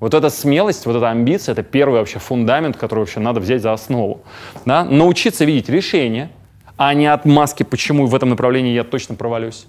Вот 0.00 0.14
эта 0.14 0.30
смелость, 0.30 0.86
вот 0.86 0.96
эта 0.96 1.10
амбиция, 1.10 1.52
это 1.52 1.62
первый 1.62 1.98
вообще 1.98 2.18
фундамент, 2.18 2.78
который 2.78 3.00
вообще 3.00 3.20
надо 3.20 3.40
взять 3.40 3.60
за 3.60 3.74
основу. 3.74 4.22
Да? 4.64 4.84
Научиться 4.84 5.44
видеть 5.44 5.68
решения– 5.68 6.30
а 6.76 6.94
не 6.94 7.06
отмазки, 7.06 7.62
почему 7.62 8.06
в 8.06 8.14
этом 8.14 8.30
направлении 8.30 8.72
я 8.72 8.84
точно 8.84 9.14
провалюсь. 9.14 9.66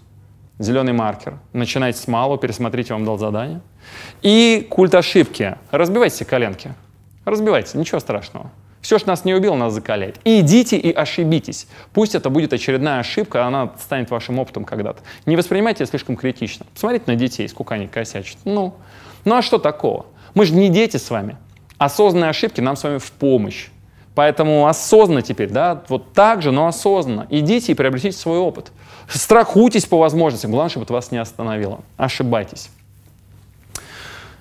Зеленый 0.60 0.94
маркер. 0.94 1.40
Начинайте 1.52 2.00
с 2.00 2.08
малого, 2.08 2.38
пересмотрите, 2.38 2.94
вам 2.94 3.06
дал 3.06 3.18
задание. 3.18 3.62
И 4.22 4.68
культ 4.70 4.94
ошибки. 4.94 5.58
Разбивайте 5.72 6.26
коленки. 6.26 6.74
Разбивайте, 7.26 7.78
ничего 7.78 8.00
страшного. 8.00 8.52
Все, 8.84 9.00
что 9.00 9.08
нас 9.08 9.24
не 9.24 9.34
убило, 9.34 9.56
нас 9.56 9.74
закаляет. 9.74 10.20
И 10.26 10.42
идите 10.42 10.78
и 10.78 10.92
ошибитесь. 10.92 11.68
Пусть 11.94 12.16
это 12.16 12.30
будет 12.30 12.52
очередная 12.52 13.00
ошибка, 13.00 13.46
она 13.46 13.72
станет 13.80 14.12
вашим 14.12 14.40
опытом 14.40 14.66
когда-то. 14.66 15.02
Не 15.26 15.38
воспринимайте 15.38 15.84
это 15.84 15.92
слишком 15.92 16.18
критично. 16.18 16.66
Посмотрите 16.74 17.06
на 17.08 17.16
детей, 17.16 17.48
сколько 17.48 17.76
они 17.76 17.88
косячат. 17.88 18.38
Ну, 18.44 18.76
ну 19.24 19.36
а 19.36 19.42
что 19.42 19.58
такого? 19.58 20.08
Мы 20.34 20.46
же 20.46 20.54
не 20.54 20.68
дети 20.68 20.98
с 20.98 21.10
вами. 21.10 21.38
Осознанные 21.78 22.30
ошибки 22.30 22.60
нам 22.60 22.76
с 22.76 22.84
вами 22.84 22.98
в 22.98 23.10
помощь. 23.14 23.70
Поэтому 24.15 24.67
осознанно 24.67 25.22
теперь, 25.22 25.50
да, 25.50 25.84
вот 25.88 26.13
так 26.13 26.41
же, 26.41 26.51
но 26.51 26.67
осознанно. 26.67 27.25
Идите 27.29 27.72
и 27.72 27.75
приобретите 27.75 28.17
свой 28.17 28.38
опыт. 28.38 28.72
Страхуйтесь 29.08 29.86
по 29.86 29.98
возможности. 29.98 30.46
Главное, 30.46 30.70
чтобы 30.70 30.84
это 30.84 30.93
вас 30.93 31.12
не 31.12 31.17
остановило. 31.17 31.82
Ошибайтесь. 31.98 32.70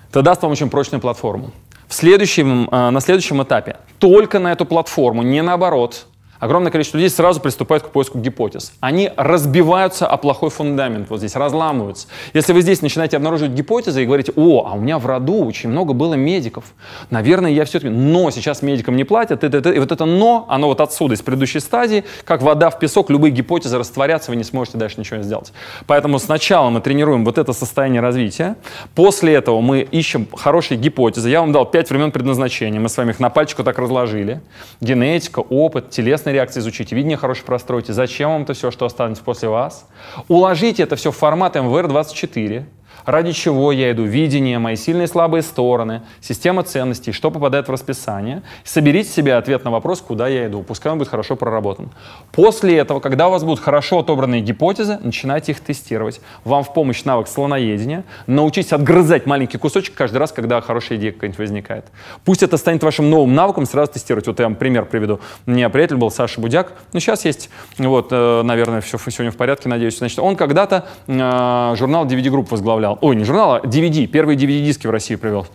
Это 0.09 0.21
даст 0.21 0.43
вам 0.43 0.51
очень 0.51 0.69
прочную 0.69 1.01
платформу. 1.01 1.51
В 1.87 1.93
следующем, 1.95 2.69
э, 2.71 2.89
на 2.91 2.99
следующем 3.01 3.41
этапе 3.41 3.77
только 3.99 4.39
на 4.39 4.51
эту 4.51 4.65
платформу, 4.65 5.23
не 5.23 5.41
наоборот, 5.41 6.05
огромное 6.43 6.71
количество 6.71 6.97
людей 6.97 7.09
сразу 7.09 7.39
приступают 7.39 7.83
к 7.83 7.89
поиску 7.89 8.19
гипотез. 8.19 8.73
Они 8.79 9.11
разбиваются 9.15 10.07
о 10.07 10.17
плохой 10.17 10.49
фундамент, 10.49 11.09
вот 11.09 11.19
здесь 11.19 11.35
разламываются. 11.35 12.07
Если 12.33 12.53
вы 12.53 12.61
здесь 12.61 12.81
начинаете 12.81 13.17
обнаруживать 13.17 13.53
гипотезы 13.53 14.03
и 14.03 14.05
говорите, 14.05 14.33
о, 14.35 14.67
а 14.67 14.73
у 14.73 14.79
меня 14.79 14.99
в 14.99 15.05
роду 15.05 15.45
очень 15.45 15.69
много 15.69 15.93
было 15.93 16.15
медиков, 16.15 16.65
наверное, 17.09 17.51
я 17.51 17.65
все-таки, 17.65 17.93
но 17.93 18.29
сейчас 18.31 18.61
медикам 18.61 18.95
не 18.95 19.03
платят, 19.03 19.43
и, 19.43 19.47
и, 19.47 19.75
и 19.75 19.79
вот 19.79 19.91
это 19.91 20.05
но, 20.05 20.45
оно 20.49 20.67
вот 20.67 20.81
отсюда, 20.81 21.13
из 21.13 21.21
предыдущей 21.21 21.59
стадии, 21.59 22.03
как 22.25 22.41
вода 22.41 22.69
в 22.69 22.79
песок, 22.79 23.09
любые 23.09 23.31
гипотезы 23.31 23.77
растворятся, 23.77 24.31
вы 24.31 24.37
не 24.37 24.43
сможете 24.43 24.77
дальше 24.77 24.99
ничего 24.99 25.21
сделать. 25.21 25.53
Поэтому 25.87 26.19
сначала 26.19 26.69
мы 26.69 26.81
тренируем 26.81 27.23
вот 27.25 27.37
это 27.37 27.53
состояние 27.53 28.01
развития, 28.01 28.57
после 28.95 29.33
этого 29.33 29.61
мы 29.61 29.81
ищем 29.81 30.27
хорошие 30.35 30.77
гипотезы. 30.77 31.29
Я 31.29 31.39
вам 31.41 31.51
дал 31.51 31.65
пять 31.65 31.89
времен 31.89 32.11
предназначения, 32.11 32.79
мы 32.79 32.89
с 32.89 32.97
вами 32.97 33.11
их 33.11 33.19
на 33.19 33.29
пальчику 33.29 33.63
так 33.63 33.79
разложили. 33.79 34.41
Генетика, 34.81 35.39
опыт, 35.39 35.89
телесный 36.33 36.37
реакции 36.37 36.59
изучите, 36.59 36.95
видение 36.95 37.17
хорошее 37.17 37.45
простройте. 37.45 37.93
Зачем 37.93 38.29
вам 38.29 38.43
это 38.43 38.53
все, 38.53 38.71
что 38.71 38.85
останется 38.85 39.23
после 39.23 39.49
вас? 39.49 39.87
Уложите 40.27 40.83
это 40.83 40.95
все 40.95 41.11
в 41.11 41.15
формат 41.15 41.55
МВР-24. 41.55 42.65
Ради 43.05 43.31
чего 43.31 43.71
я 43.71 43.91
иду? 43.91 44.03
Видение, 44.03 44.59
мои 44.59 44.75
сильные 44.75 45.05
и 45.05 45.07
слабые 45.07 45.41
стороны, 45.41 46.01
система 46.21 46.63
ценностей, 46.63 47.11
что 47.11 47.31
попадает 47.31 47.67
в 47.67 47.71
расписание. 47.71 48.43
Соберите 48.63 49.09
себе 49.09 49.35
ответ 49.35 49.63
на 49.63 49.71
вопрос, 49.71 50.01
куда 50.01 50.27
я 50.27 50.47
иду. 50.47 50.63
Пускай 50.63 50.91
он 50.91 50.97
будет 50.97 51.09
хорошо 51.09 51.35
проработан. 51.35 51.91
После 52.31 52.77
этого, 52.77 52.99
когда 52.99 53.27
у 53.27 53.31
вас 53.31 53.43
будут 53.43 53.59
хорошо 53.59 53.99
отобранные 53.99 54.41
гипотезы, 54.41 54.99
начинайте 55.03 55.51
их 55.51 55.59
тестировать. 55.59 56.21
Вам 56.43 56.63
в 56.63 56.73
помощь 56.73 57.03
навык 57.03 57.27
слоноедения. 57.27 58.03
Научитесь 58.27 58.73
отгрызать 58.73 59.25
маленький 59.25 59.57
кусочек 59.57 59.95
каждый 59.95 60.17
раз, 60.17 60.31
когда 60.31 60.61
хорошая 60.61 60.97
идея 60.97 61.11
какая-нибудь 61.11 61.39
возникает. 61.39 61.85
Пусть 62.25 62.43
это 62.43 62.57
станет 62.57 62.83
вашим 62.83 63.09
новым 63.09 63.35
навыком 63.35 63.65
сразу 63.65 63.93
тестировать. 63.93 64.27
Вот 64.27 64.39
я 64.39 64.45
вам 64.45 64.55
пример 64.55 64.85
приведу. 64.85 65.19
У 65.45 65.51
меня 65.51 65.69
приятель 65.69 65.97
был 65.97 66.11
Саша 66.11 66.39
Будяк. 66.39 66.73
Ну, 66.93 66.99
сейчас 66.99 67.25
есть, 67.25 67.49
вот, 67.77 68.07
э, 68.11 68.41
наверное, 68.43 68.81
все 68.81 68.97
сегодня 68.97 69.31
в 69.31 69.37
порядке, 69.37 69.69
надеюсь. 69.69 69.97
Значит, 69.97 70.19
он 70.19 70.35
когда-то 70.35 70.85
э, 71.07 71.75
журнал 71.77 72.05
DVD 72.05 72.25
Group 72.25 72.47
возглавлял 72.49 72.92
журнал, 72.93 72.97
ой, 73.01 73.15
не 73.15 73.23
журнал, 73.23 73.53
а 73.55 73.59
DVD, 73.61 74.05
первые 74.07 74.37
DVD-диски 74.37 74.87
в 74.87 74.91
России 74.91 75.15
привел. 75.15 75.47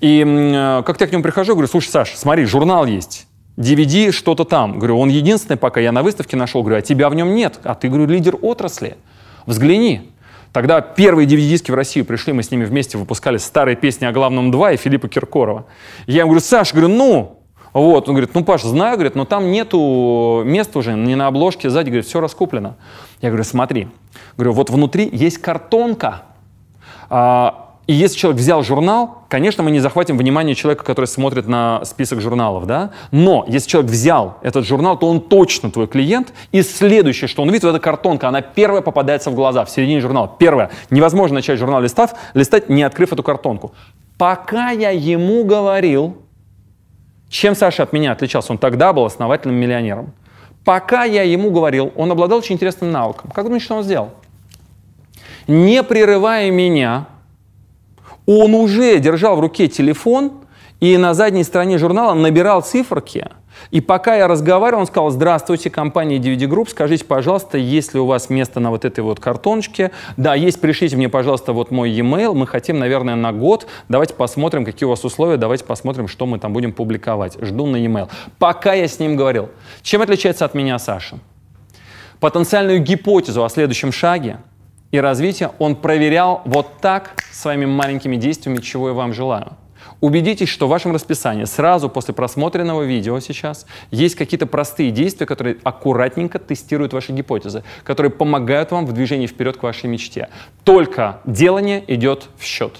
И 0.00 0.24
э, 0.26 0.82
как-то 0.84 1.04
я 1.04 1.08
к 1.08 1.12
нему 1.12 1.22
прихожу, 1.22 1.52
говорю, 1.52 1.68
слушай, 1.68 1.88
Саш, 1.88 2.14
смотри, 2.14 2.44
журнал 2.44 2.86
есть. 2.86 3.26
DVD 3.56 4.12
что-то 4.12 4.44
там. 4.44 4.78
Говорю, 4.78 4.98
он 4.98 5.08
единственный, 5.08 5.56
пока 5.56 5.80
я 5.80 5.92
на 5.92 6.02
выставке 6.02 6.36
нашел. 6.36 6.62
Говорю, 6.62 6.78
а 6.78 6.82
тебя 6.82 7.08
в 7.08 7.14
нем 7.14 7.34
нет. 7.34 7.58
А 7.64 7.74
ты, 7.74 7.88
говорю, 7.88 8.06
лидер 8.06 8.36
отрасли. 8.42 8.96
Взгляни. 9.46 10.12
Тогда 10.52 10.80
первые 10.80 11.26
DVD-диски 11.26 11.70
в 11.70 11.74
Россию 11.74 12.04
пришли, 12.04 12.32
мы 12.32 12.42
с 12.42 12.50
ними 12.50 12.64
вместе 12.64 12.98
выпускали 12.98 13.38
старые 13.38 13.76
песни 13.76 14.06
о 14.06 14.12
главном 14.12 14.50
2 14.50 14.72
и 14.72 14.76
Филиппа 14.76 15.08
Киркорова. 15.08 15.66
Я 16.06 16.20
ему 16.20 16.30
говорю, 16.30 16.40
Саш, 16.40 16.72
говорю, 16.72 16.88
ну, 16.88 17.42
вот, 17.72 18.08
он 18.08 18.14
говорит, 18.14 18.34
ну, 18.34 18.42
Паш, 18.42 18.62
знаю, 18.62 18.96
говорит, 18.96 19.16
но 19.16 19.26
там 19.26 19.50
нету 19.50 20.42
места 20.46 20.78
уже, 20.78 20.94
не 20.94 21.14
на 21.14 21.26
обложке, 21.26 21.68
сзади, 21.68 21.88
говорит, 21.90 22.06
все 22.06 22.20
раскуплено. 22.20 22.76
Я 23.20 23.28
говорю, 23.28 23.44
смотри, 23.44 23.88
говорю, 24.38 24.52
вот 24.52 24.70
внутри 24.70 25.08
есть 25.12 25.38
картонка, 25.38 26.22
и 27.10 27.92
если 27.92 28.16
человек 28.16 28.40
взял 28.40 28.64
журнал, 28.64 29.22
конечно, 29.28 29.62
мы 29.62 29.70
не 29.70 29.78
захватим 29.78 30.18
внимание 30.18 30.56
человека, 30.56 30.84
который 30.84 31.06
смотрит 31.06 31.46
на 31.46 31.84
список 31.84 32.20
журналов, 32.20 32.66
да? 32.66 32.90
Но 33.12 33.44
если 33.46 33.68
человек 33.68 33.92
взял 33.92 34.38
этот 34.42 34.66
журнал, 34.66 34.98
то 34.98 35.08
он 35.08 35.20
точно 35.20 35.70
твой 35.70 35.86
клиент. 35.86 36.32
И 36.50 36.62
следующее, 36.62 37.28
что 37.28 37.42
он 37.42 37.50
видит, 37.50 37.62
эта 37.62 37.78
картонка, 37.78 38.26
она 38.26 38.40
первая 38.40 38.82
попадается 38.82 39.30
в 39.30 39.36
глаза, 39.36 39.64
в 39.64 39.70
середине 39.70 40.00
журнала. 40.00 40.28
Первое. 40.36 40.70
Невозможно 40.90 41.36
начать 41.36 41.60
журнал 41.60 41.80
листав, 41.80 42.14
листать, 42.34 42.68
не 42.68 42.82
открыв 42.82 43.12
эту 43.12 43.22
картонку. 43.22 43.72
Пока 44.18 44.70
я 44.70 44.90
ему 44.90 45.44
говорил, 45.44 46.16
чем 47.28 47.54
Саша 47.54 47.84
от 47.84 47.92
меня 47.92 48.12
отличался, 48.12 48.50
он 48.50 48.58
тогда 48.58 48.92
был 48.92 49.04
основательным 49.04 49.56
миллионером. 49.56 50.12
Пока 50.64 51.04
я 51.04 51.22
ему 51.22 51.52
говорил, 51.52 51.92
он 51.94 52.10
обладал 52.10 52.38
очень 52.38 52.56
интересным 52.56 52.90
навыком. 52.90 53.30
Как 53.30 53.44
думаете, 53.44 53.66
что 53.66 53.76
он 53.76 53.84
сделал? 53.84 54.10
Не 55.46 55.82
прерывая 55.82 56.50
меня, 56.50 57.06
он 58.26 58.54
уже 58.54 58.98
держал 58.98 59.36
в 59.36 59.40
руке 59.40 59.68
телефон 59.68 60.32
и 60.80 60.96
на 60.96 61.14
задней 61.14 61.44
стороне 61.44 61.78
журнала 61.78 62.14
набирал 62.14 62.62
циферки. 62.62 63.28
И 63.70 63.80
пока 63.80 64.16
я 64.16 64.28
разговаривал, 64.28 64.82
он 64.82 64.86
сказал, 64.86 65.10
здравствуйте, 65.10 65.70
компания 65.70 66.18
DVD 66.18 66.46
Group, 66.46 66.68
скажите, 66.68 67.06
пожалуйста, 67.06 67.56
есть 67.56 67.94
ли 67.94 68.00
у 68.00 68.04
вас 68.04 68.28
место 68.28 68.60
на 68.60 68.70
вот 68.70 68.84
этой 68.84 69.00
вот 69.00 69.18
картоночке? 69.18 69.92
Да, 70.18 70.34
есть, 70.34 70.60
пришлите 70.60 70.96
мне, 70.96 71.08
пожалуйста, 71.08 71.54
вот 71.54 71.70
мой 71.70 71.90
e-mail, 71.90 72.34
мы 72.34 72.46
хотим, 72.46 72.78
наверное, 72.78 73.16
на 73.16 73.32
год, 73.32 73.66
давайте 73.88 74.12
посмотрим, 74.12 74.66
какие 74.66 74.86
у 74.86 74.90
вас 74.90 75.04
условия, 75.04 75.38
давайте 75.38 75.64
посмотрим, 75.64 76.06
что 76.06 76.26
мы 76.26 76.38
там 76.38 76.52
будем 76.52 76.72
публиковать. 76.72 77.38
Жду 77.40 77.66
на 77.66 77.76
e-mail. 77.76 78.10
Пока 78.38 78.74
я 78.74 78.88
с 78.88 78.98
ним 78.98 79.16
говорил. 79.16 79.48
Чем 79.82 80.02
отличается 80.02 80.44
от 80.44 80.52
меня 80.52 80.78
Саша? 80.78 81.18
Потенциальную 82.20 82.80
гипотезу 82.80 83.42
о 83.42 83.48
следующем 83.48 83.90
шаге– 83.90 84.38
и 84.96 85.00
развития 85.00 85.50
он 85.58 85.76
проверял 85.76 86.42
вот 86.44 86.78
так 86.80 87.22
своими 87.30 87.66
маленькими 87.66 88.16
действиями, 88.16 88.60
чего 88.60 88.88
я 88.88 88.94
вам 88.94 89.12
желаю. 89.12 89.52
Убедитесь, 90.00 90.48
что 90.48 90.66
в 90.66 90.70
вашем 90.70 90.92
расписании 90.92 91.44
сразу 91.44 91.88
после 91.88 92.12
просмотренного 92.12 92.82
видео 92.82 93.18
сейчас 93.20 93.66
есть 93.90 94.14
какие-то 94.14 94.46
простые 94.46 94.90
действия, 94.90 95.26
которые 95.26 95.56
аккуратненько 95.64 96.38
тестируют 96.38 96.92
ваши 96.92 97.12
гипотезы, 97.12 97.62
которые 97.84 98.10
помогают 98.10 98.72
вам 98.72 98.84
в 98.86 98.92
движении 98.92 99.26
вперед 99.26 99.56
к 99.56 99.62
вашей 99.62 99.86
мечте. 99.86 100.28
Только 100.64 101.20
делание 101.24 101.82
идет 101.86 102.28
в 102.38 102.44
счет. 102.44 102.72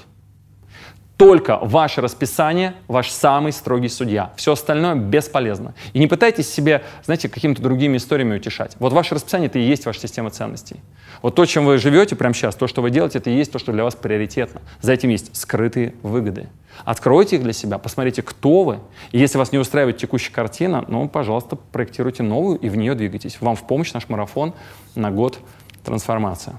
Только 1.16 1.58
ваше 1.62 2.02
расписание– 2.02 2.74
ваш 2.88 3.10
самый 3.10 3.52
строгий 3.52 3.88
судья. 3.88 4.32
Все 4.36 4.52
остальное 4.52 4.94
бесполезно. 4.96 5.74
И 5.94 5.98
не 5.98 6.06
пытайтесь 6.08 6.52
себе, 6.52 6.82
знаете, 7.04 7.30
какими-то 7.30 7.62
другими 7.62 7.96
историями 7.96 8.36
утешать. 8.36 8.76
Вот 8.78 8.92
ваше 8.92 9.14
расписание– 9.14 9.46
это 9.48 9.58
и 9.58 9.62
есть 9.62 9.86
ваша 9.86 10.00
система 10.00 10.28
ценностей. 10.28 10.76
Вот 11.22 11.34
то, 11.34 11.44
чем 11.46 11.64
вы 11.66 11.78
живете 11.78 12.16
прямо 12.16 12.34
сейчас, 12.34 12.54
то, 12.54 12.66
что 12.66 12.82
вы 12.82 12.90
делаете, 12.90 13.18
это 13.18 13.30
и 13.30 13.34
есть 13.34 13.52
то, 13.52 13.58
что 13.58 13.72
для 13.72 13.84
вас 13.84 13.94
приоритетно. 13.94 14.60
За 14.80 14.92
этим 14.92 15.08
есть 15.08 15.34
скрытые 15.36 15.94
выгоды. 16.02 16.48
Откройте 16.84 17.36
их 17.36 17.42
для 17.42 17.52
себя, 17.52 17.78
посмотрите, 17.78 18.22
кто 18.22 18.64
вы. 18.64 18.78
И 19.12 19.18
если 19.18 19.38
вас 19.38 19.52
не 19.52 19.58
устраивает 19.58 19.96
текущая 19.96 20.32
картина, 20.32 20.84
ну, 20.88 21.08
пожалуйста, 21.08 21.56
проектируйте 21.56 22.22
новую 22.22 22.58
и 22.58 22.68
в 22.68 22.76
нее 22.76 22.94
двигайтесь. 22.94 23.40
Вам 23.40 23.56
в 23.56 23.66
помощь 23.66 23.92
наш 23.92 24.08
марафон 24.08 24.54
на 24.94 25.10
год 25.10 25.38
трансформация. 25.84 26.56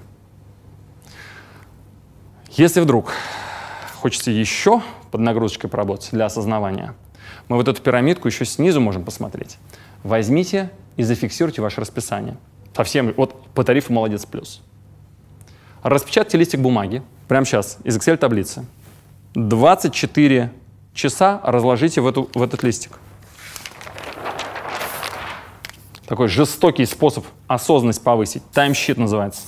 Если 2.50 2.80
вдруг 2.80 3.12
хочется 3.94 4.30
еще 4.30 4.82
под 5.10 5.20
нагрузочкой 5.20 5.70
поработать 5.70 6.10
для 6.12 6.26
осознавания, 6.26 6.94
мы 7.48 7.56
вот 7.56 7.68
эту 7.68 7.80
пирамидку 7.80 8.28
еще 8.28 8.44
снизу 8.44 8.80
можем 8.80 9.04
посмотреть. 9.04 9.58
Возьмите 10.02 10.70
и 10.96 11.02
зафиксируйте 11.02 11.62
ваше 11.62 11.80
расписание. 11.80 12.36
Совсем, 12.78 13.12
вот 13.16 13.34
по 13.54 13.64
тарифу 13.64 13.92
«Молодец 13.92 14.24
плюс». 14.24 14.62
Распечатайте 15.82 16.38
листик 16.38 16.60
бумаги, 16.60 17.02
прямо 17.26 17.44
сейчас, 17.44 17.78
из 17.82 17.96
Excel-таблицы. 17.96 18.66
24 19.34 20.52
часа 20.94 21.40
разложите 21.42 22.00
в, 22.00 22.06
эту, 22.06 22.30
в 22.32 22.40
этот 22.40 22.62
листик. 22.62 23.00
Такой 26.06 26.28
жестокий 26.28 26.86
способ 26.86 27.26
осознанность 27.48 28.04
повысить. 28.04 28.48
Таймщит 28.52 28.96
называется. 28.96 29.42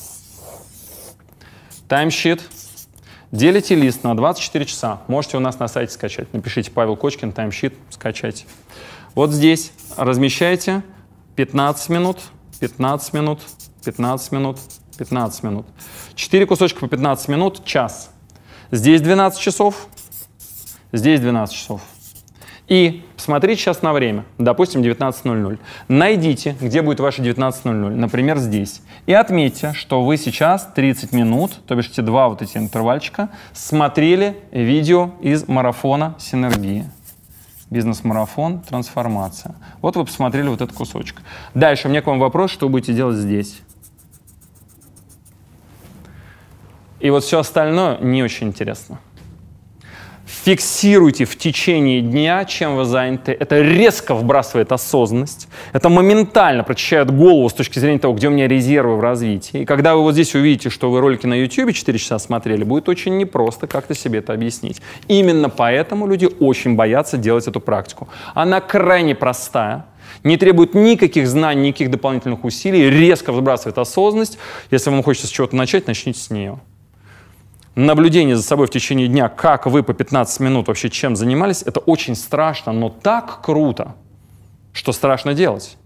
Таймщит 1.87 2.43
Делите 3.31 3.77
лист 3.77 4.03
на 4.03 4.17
24 4.17 4.65
часа. 4.65 5.03
Можете 5.07 5.37
у 5.37 5.41
нас 5.41 5.61
на 5.61 5.69
сайте 5.69 5.93
скачать. 5.93 6.35
Напишите 6.35 6.73
Павел 6.73 6.97
Кочкин, 6.97 7.31
таймшит, 7.31 7.75
скачайте. 7.91 8.47
Вот 9.15 9.31
здесь 9.31 9.71
размещайте 9.97 10.83
15 11.37 11.91
минут, 11.91 12.19
15 12.61 13.15
минут, 13.15 13.41
15 13.85 14.33
минут, 14.33 14.59
15 14.99 15.43
минут. 15.43 15.67
4 16.15 16.47
кусочка 16.47 16.81
по 16.81 16.89
15 16.89 17.29
минут, 17.29 17.65
час. 17.65 18.11
Здесь 18.71 19.01
12 19.01 19.41
часов, 19.41 19.89
здесь 20.93 21.21
12 21.21 21.57
часов. 21.57 21.81
И 22.69 23.03
посмотрите 23.17 23.61
сейчас 23.61 23.83
на 23.83 23.93
время, 23.93 24.25
допустим, 24.39 24.81
19.00. 24.81 25.59
Найдите, 25.89 26.57
где 26.61 26.83
будет 26.83 27.01
ваше 27.01 27.21
19.00, 27.21 27.73
например, 27.97 28.39
здесь. 28.39 28.83
И 29.07 29.13
отметьте, 29.13 29.73
что 29.73 30.05
вы 30.05 30.17
сейчас 30.17 30.69
30 30.77 31.13
минут, 31.13 31.53
то 31.67 31.75
бишь 31.75 31.89
эти 31.89 32.01
два 32.01 32.29
вот 32.29 32.43
эти 32.43 32.59
интервальчика, 32.59 33.31
смотрели 33.53 34.37
видео 34.53 35.11
из 35.21 35.49
марафона 35.49 36.15
«Синергия». 36.21 36.93
Бизнес-марафон, 37.71 38.61
трансформация. 38.61 39.55
Вот 39.81 39.97
вы 39.97 40.05
посмотрели 40.05 40.49
вот 40.49 40.61
этот 40.61 40.77
кусочек. 40.77 41.23
Дальше 41.55 41.87
у 41.87 41.91
меня 41.91 42.03
к 42.03 42.07
вам 42.07 42.19
вопрос, 42.19 42.51
что 42.51 42.67
вы 42.67 42.73
будете 42.73 42.93
делать 42.93 43.17
здесь. 43.17 43.61
И 46.99 47.09
вот 47.11 47.25
все 47.25 47.39
остальное 47.39 47.99
не 47.99 48.23
очень 48.23 48.49
интересно. 48.49 48.99
Фиксируйте 50.43 51.27
в 51.27 51.37
течение 51.37 52.01
дня, 52.01 52.47
чем 52.47 52.77
вы 52.77 52.87
заняты. 52.87 53.37
Это 53.39 53.61
резко 53.61 54.15
вбрасывает 54.15 54.73
осознанность. 54.73 55.49
Это 55.75 55.91
моментально 55.91 56.65
прочищает 56.65 57.11
голову 57.11 57.51
с 57.51 57.53
точки 57.53 57.79
зрения 57.79 57.99
того, 57.99 58.15
где 58.15 58.29
у 58.29 58.31
меня 58.31 58.49
резервы 58.49 58.97
в 58.97 59.01
развитии. 59.01 59.61
И 59.61 59.65
когда 59.67 59.95
вы 59.95 60.01
вот 60.01 60.15
здесь 60.15 60.35
увидите, 60.35 60.71
что 60.71 60.91
вы 60.91 61.01
ролики 61.01 61.27
на 61.27 61.35
YouTube 61.35 61.75
4 61.75 61.99
часа 61.99 62.19
смотрели, 62.19 62.65
будет 62.65 62.89
очень 62.89 63.19
непросто 63.19 63.67
как-то 63.67 63.95
себе 63.95 64.21
это 64.21 64.33
объяснить. 64.33 64.81
Именно 65.09 65.51
поэтому 65.51 66.07
люди 66.07 66.27
очень 66.41 66.75
боятся 66.75 67.19
делать 67.19 67.47
эту 67.47 67.61
практику. 67.61 68.09
Она 68.33 68.63
крайне 68.63 69.15
простая 69.15 69.85
не 70.25 70.39
требует 70.39 70.75
никаких 70.75 71.29
знаний, 71.29 71.69
никаких 71.69 71.91
дополнительных 71.91 72.45
усилий, 72.45 72.89
резко 72.89 73.31
выбрасывает 73.31 73.77
осознанность. 73.77 74.39
Если 74.71 74.89
вам 74.89 75.03
хочется 75.03 75.27
с 75.27 75.31
чего-то 75.31 75.55
начать, 75.55 75.87
начните 75.87 76.19
с 76.19 76.31
нее 76.31 76.61
наблюдение 77.75 78.37
за 78.37 78.43
собой 78.43 78.67
в 78.67 78.71
течение 78.71 79.09
дня, 79.09 79.29
как 79.29 79.67
вы 79.67 79.83
по 79.83 79.93
15 79.93 80.41
минут 80.41 80.69
вообще 80.69 80.91
чем 80.91 81.17
занимались, 81.17 81.63
это 81.63 81.81
очень 81.81 82.15
страшно, 82.15 82.73
но 82.73 82.89
так 82.89 83.41
круто, 83.43 83.95
что 84.73 84.93
страшно 84.93 85.35
делать. 85.35 85.77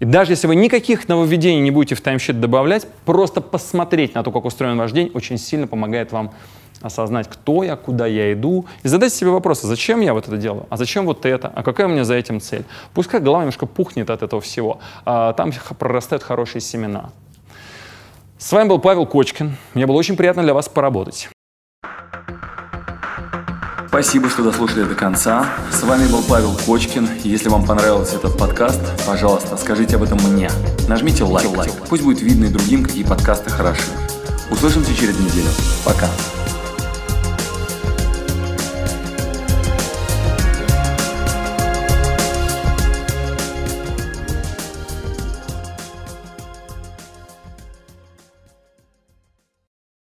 И 0.00 0.04
даже 0.04 0.32
если 0.32 0.46
вы 0.46 0.54
никаких 0.54 1.08
нововведений 1.08 1.60
не 1.60 1.72
будете 1.72 1.96
в 1.96 2.00
таймшит 2.00 2.40
добавлять, 2.40 2.86
просто 3.04 3.40
посмотреть 3.40 4.14
на 4.14 4.22
то, 4.22 4.30
как 4.30 4.44
устроен 4.44 4.78
ваш 4.78 4.92
день, 4.92 5.10
очень 5.12 5.38
сильно 5.38 5.66
помогает 5.66 6.12
вам 6.12 6.32
осознать, 6.80 7.28
кто 7.28 7.64
я, 7.64 7.74
куда 7.74 8.06
я 8.06 8.32
иду, 8.32 8.66
и 8.84 8.88
задать 8.88 9.12
себе 9.12 9.30
вопросы, 9.30 9.66
зачем 9.66 10.00
я 10.00 10.14
вот 10.14 10.28
это 10.28 10.36
делаю, 10.36 10.66
а 10.70 10.76
зачем 10.76 11.06
вот 11.06 11.26
это, 11.26 11.48
а 11.48 11.64
какая 11.64 11.88
у 11.88 11.90
меня 11.90 12.04
за 12.04 12.14
этим 12.14 12.40
цель. 12.40 12.64
Пускай 12.94 13.20
голова 13.20 13.40
немножко 13.40 13.66
пухнет 13.66 14.10
от 14.10 14.22
этого 14.22 14.40
всего, 14.40 14.78
а 15.04 15.32
там 15.32 15.52
прорастают 15.76 16.22
хорошие 16.22 16.60
семена. 16.60 17.10
С 18.38 18.52
вами 18.52 18.68
был 18.68 18.78
Павел 18.78 19.04
Кочкин. 19.04 19.56
Мне 19.74 19.84
было 19.84 19.96
очень 19.96 20.16
приятно 20.16 20.44
для 20.44 20.54
вас 20.54 20.68
поработать. 20.68 21.28
Спасибо, 23.88 24.30
что 24.30 24.44
дослушали 24.44 24.84
до 24.84 24.94
конца. 24.94 25.44
С 25.72 25.82
вами 25.82 26.06
был 26.06 26.22
Павел 26.22 26.56
Кочкин. 26.64 27.08
Если 27.24 27.48
вам 27.48 27.66
понравился 27.66 28.14
этот 28.14 28.38
подкаст, 28.38 28.80
пожалуйста, 29.04 29.56
скажите 29.56 29.96
об 29.96 30.04
этом 30.04 30.18
мне. 30.22 30.48
Нажмите 30.86 31.24
лайк. 31.24 31.48
Пусть 31.88 32.04
будет 32.04 32.22
видно 32.22 32.44
и 32.44 32.48
другим, 32.48 32.84
какие 32.84 33.02
подкасты 33.02 33.50
хороши. 33.50 33.90
Услышимся 34.52 34.94
через 34.94 35.18
неделю. 35.18 35.48
Пока. 35.84 36.06